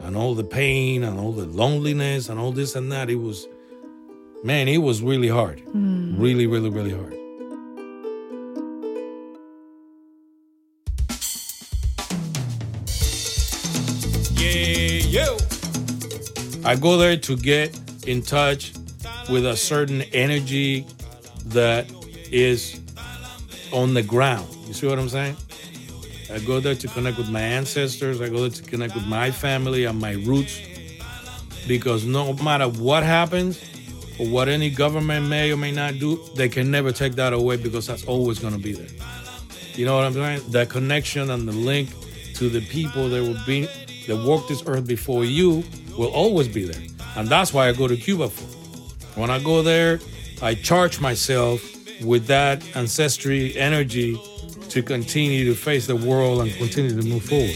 and 0.00 0.16
all 0.16 0.34
the 0.34 0.42
pain 0.42 1.04
and 1.04 1.20
all 1.20 1.30
the 1.30 1.46
loneliness 1.46 2.28
and 2.28 2.40
all 2.40 2.50
this 2.50 2.74
and 2.74 2.90
that. 2.90 3.08
It 3.10 3.20
was, 3.20 3.46
man, 4.42 4.66
it 4.66 4.78
was 4.78 5.02
really 5.02 5.28
hard. 5.28 5.62
Mm. 5.66 6.18
Really, 6.18 6.48
really, 6.48 6.68
really 6.68 6.90
hard. 6.92 7.14
I 16.62 16.76
go 16.76 16.98
there 16.98 17.16
to 17.16 17.36
get 17.36 17.78
in 18.06 18.20
touch 18.22 18.72
with 19.30 19.46
a 19.46 19.56
certain 19.56 20.02
energy 20.12 20.86
that 21.46 21.90
is 22.30 22.80
on 23.72 23.94
the 23.94 24.02
ground. 24.02 24.46
You 24.66 24.74
see 24.74 24.86
what 24.86 24.98
I'm 24.98 25.08
saying? 25.08 25.36
I 26.30 26.38
go 26.40 26.60
there 26.60 26.74
to 26.74 26.88
connect 26.88 27.16
with 27.16 27.30
my 27.30 27.40
ancestors. 27.40 28.20
I 28.20 28.28
go 28.28 28.40
there 28.40 28.50
to 28.50 28.62
connect 28.62 28.94
with 28.94 29.06
my 29.06 29.30
family 29.30 29.86
and 29.86 29.98
my 29.98 30.12
roots. 30.12 30.60
Because 31.66 32.04
no 32.04 32.34
matter 32.34 32.68
what 32.68 33.04
happens 33.04 33.60
or 34.18 34.28
what 34.28 34.48
any 34.48 34.70
government 34.70 35.28
may 35.28 35.52
or 35.52 35.56
may 35.56 35.72
not 35.72 35.98
do, 35.98 36.22
they 36.36 36.48
can 36.48 36.70
never 36.70 36.92
take 36.92 37.14
that 37.14 37.32
away 37.32 37.56
because 37.56 37.86
that's 37.86 38.04
always 38.04 38.38
going 38.38 38.54
to 38.54 38.60
be 38.60 38.72
there. 38.72 38.88
You 39.74 39.86
know 39.86 39.96
what 39.96 40.04
I'm 40.04 40.12
saying? 40.12 40.42
That 40.50 40.68
connection 40.68 41.30
and 41.30 41.48
the 41.48 41.52
link 41.52 41.90
to 42.34 42.48
the 42.48 42.60
people 42.60 43.08
that 43.08 43.22
will 43.22 43.40
be 43.46 43.66
that 44.10 44.16
walked 44.16 44.48
this 44.48 44.64
earth 44.66 44.86
before 44.88 45.24
you 45.24 45.62
will 45.96 46.08
always 46.08 46.48
be 46.48 46.64
there. 46.64 46.82
And 47.14 47.28
that's 47.28 47.54
why 47.54 47.68
I 47.68 47.72
go 47.72 47.86
to 47.86 47.96
Cuba 47.96 48.28
for. 48.28 49.20
When 49.20 49.30
I 49.30 49.38
go 49.38 49.62
there, 49.62 50.00
I 50.42 50.54
charge 50.54 51.00
myself 51.00 51.62
with 52.02 52.26
that 52.26 52.60
ancestry 52.76 53.56
energy 53.56 54.20
to 54.70 54.82
continue 54.82 55.44
to 55.44 55.54
face 55.54 55.86
the 55.86 55.94
world 55.94 56.40
and 56.40 56.50
continue 56.54 57.00
to 57.00 57.06
move 57.06 57.24
forward. 57.24 57.54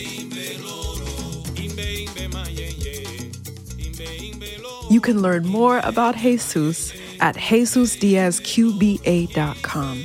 You 4.90 5.01
can 5.01 5.23
learn 5.23 5.45
more 5.45 5.81
about 5.83 6.17
Jesus 6.17 6.93
at 7.21 7.35
JesusDiazQBA.com. 7.35 10.05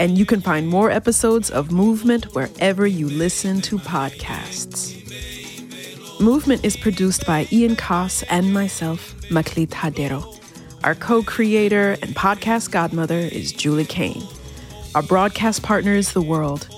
And 0.00 0.16
you 0.16 0.24
can 0.24 0.40
find 0.40 0.68
more 0.68 0.90
episodes 0.90 1.50
of 1.50 1.70
Movement 1.70 2.34
wherever 2.34 2.86
you 2.86 3.10
listen 3.10 3.60
to 3.62 3.78
podcasts. 3.78 5.01
Movement 6.22 6.64
is 6.64 6.76
produced 6.76 7.26
by 7.26 7.48
Ian 7.50 7.74
Coss 7.74 8.22
and 8.30 8.54
myself, 8.54 9.12
Meklit 9.22 9.70
Hadero. 9.70 10.38
Our 10.84 10.94
co 10.94 11.20
creator 11.24 11.96
and 12.00 12.14
podcast 12.14 12.70
godmother 12.70 13.18
is 13.18 13.50
Julie 13.50 13.84
Kane. 13.84 14.22
Our 14.94 15.02
broadcast 15.02 15.64
partner 15.64 15.94
is 15.94 16.12
The 16.12 16.22
World. 16.22 16.68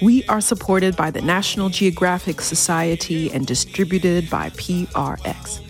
We 0.00 0.22
are 0.26 0.40
supported 0.40 0.94
by 0.94 1.10
the 1.10 1.22
National 1.22 1.70
Geographic 1.70 2.40
Society 2.40 3.32
and 3.32 3.48
distributed 3.48 4.30
by 4.30 4.50
PRX. 4.50 5.60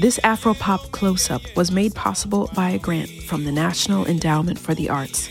This 0.00 0.20
Afropop 0.20 0.92
close 0.92 1.28
up 1.28 1.42
was 1.56 1.72
made 1.72 1.92
possible 1.96 2.48
by 2.54 2.70
a 2.70 2.78
grant 2.78 3.10
from 3.24 3.42
the 3.42 3.52
National 3.52 4.06
Endowment 4.06 4.60
for 4.60 4.76
the 4.76 4.88
Arts. 4.88 5.28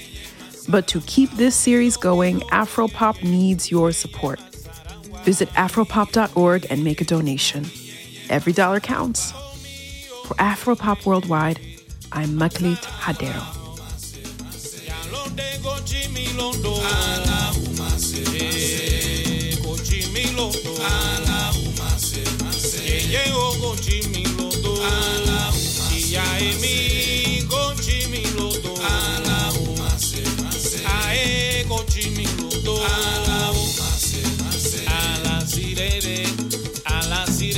But 0.68 0.88
to 0.90 1.00
keep 1.02 1.32
this 1.32 1.56
series 1.56 1.96
going, 1.96 2.42
Afropop 2.52 3.24
needs 3.24 3.72
your 3.72 3.94
support. 3.94 4.42
Visit 5.24 5.50
afropop.org 5.50 6.66
and 6.70 6.84
make 6.84 7.02
a 7.02 7.06
donation. 7.06 7.66
Every 8.30 8.54
dollar 8.54 8.80
counts. 8.80 9.32
For 10.26 10.36
Afropop 10.36 11.06
Worldwide, 11.06 11.60
I'm 12.12 12.30
Meklit 12.40 12.84
Hadero. 12.84 13.62